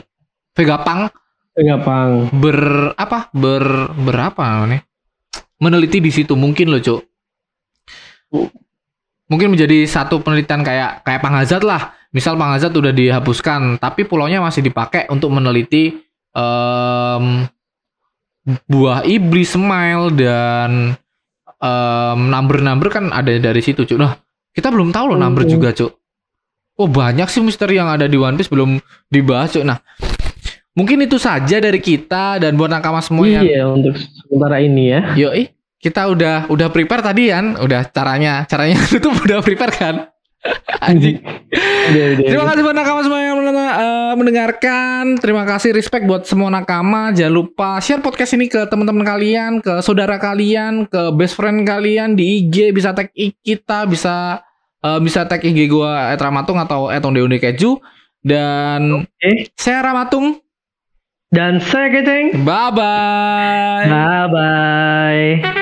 Vegapunk 0.54 1.10
Gampang. 1.54 2.34
ber 2.34 2.60
apa? 2.98 3.30
Ber 3.30 3.94
berapa 3.94 4.42
namanya 4.42 4.82
meneliti 5.62 6.04
di 6.04 6.12
situ 6.12 6.36
mungkin 6.36 6.68
loh 6.68 6.84
cuk. 6.84 7.02
Mungkin 9.32 9.56
menjadi 9.56 9.88
satu 9.88 10.20
penelitian 10.20 10.62
kayak 10.62 11.08
kayak 11.08 11.22
Panghazat 11.24 11.64
lah. 11.64 11.96
Misal 12.12 12.36
Panghazat 12.36 12.76
udah 12.76 12.92
dihapuskan 12.92 13.80
tapi 13.80 14.04
pulaunya 14.04 14.44
masih 14.44 14.60
dipakai 14.60 15.08
untuk 15.08 15.32
meneliti 15.32 15.94
em, 16.34 17.26
buah 18.68 19.08
iblis 19.08 19.56
smile 19.56 20.12
dan 20.14 20.94
em, 21.58 22.20
number-number 22.28 22.92
kan 22.92 23.10
ada 23.10 23.32
dari 23.40 23.62
situ 23.64 23.88
cuk. 23.88 23.98
Nah 23.98 24.20
kita 24.52 24.70
belum 24.70 24.92
tahu 24.92 25.16
loh 25.16 25.20
number 25.22 25.48
Mhm. 25.48 25.50
juga 25.50 25.70
cuk. 25.72 25.92
Oh 26.74 26.90
banyak 26.90 27.30
sih 27.30 27.40
misteri 27.40 27.78
yang 27.78 27.88
ada 27.88 28.10
di 28.10 28.18
One 28.18 28.36
Piece 28.36 28.52
belum 28.52 28.78
dibahas 29.08 29.56
cuk. 29.56 29.64
Nah 29.64 29.80
mungkin 30.74 31.02
itu 31.02 31.18
saja 31.18 31.58
dari 31.58 31.78
kita 31.78 32.42
dan 32.42 32.58
buat 32.58 32.70
nakama 32.70 33.00
semua 33.00 33.26
yang 33.26 33.46
Iya 33.46 33.64
untuk 33.70 33.94
sementara 33.98 34.58
ini 34.60 34.90
ya. 34.90 35.02
Yoi, 35.16 35.54
kita 35.78 36.10
udah 36.10 36.50
udah 36.50 36.68
prepare 36.70 37.02
tadi 37.02 37.30
kan, 37.30 37.58
udah 37.58 37.82
caranya 37.90 38.46
caranya 38.46 38.78
itu 38.98 39.10
udah 39.10 39.40
prepare 39.42 39.74
kan. 39.74 39.96
Anjing. 40.84 41.24
Udah, 41.24 42.04
udah, 42.20 42.26
Terima 42.28 42.44
udah. 42.44 42.52
kasih 42.52 42.64
buat 42.68 42.76
nakama 42.76 43.00
semua 43.00 43.20
yang 43.24 43.40
eh, 43.48 44.14
mendengarkan. 44.20 45.16
Terima 45.16 45.48
kasih 45.48 45.72
respect 45.72 46.04
buat 46.04 46.28
semua 46.28 46.52
nakama. 46.52 47.16
Jangan 47.16 47.32
lupa 47.32 47.80
share 47.80 48.04
podcast 48.04 48.36
ini 48.36 48.52
ke 48.52 48.68
teman-teman 48.68 49.08
kalian, 49.08 49.64
ke 49.64 49.80
saudara 49.80 50.20
kalian, 50.20 50.84
ke 50.92 51.16
best 51.16 51.40
friend 51.40 51.64
kalian 51.64 52.20
di 52.20 52.44
IG 52.44 52.76
bisa 52.76 52.92
tag 52.92 53.08
i- 53.16 53.32
kita, 53.40 53.88
bisa 53.88 54.44
eh, 54.84 55.00
bisa 55.00 55.24
tag 55.24 55.40
IG 55.40 55.72
gua 55.72 56.12
@ramatung 56.20 56.60
atau 56.60 56.92
@ondeonde 56.92 57.40
keju 57.40 57.80
dan 58.20 59.08
Oke. 59.08 59.48
saya 59.56 59.80
Ramatung. 59.80 60.43
Dan 61.34 61.58
saya 61.66 61.90
Keceng. 61.90 62.46
Bye 62.46 62.70
bye. 62.78 63.90
Bye 63.90 64.28
bye. 64.30 65.60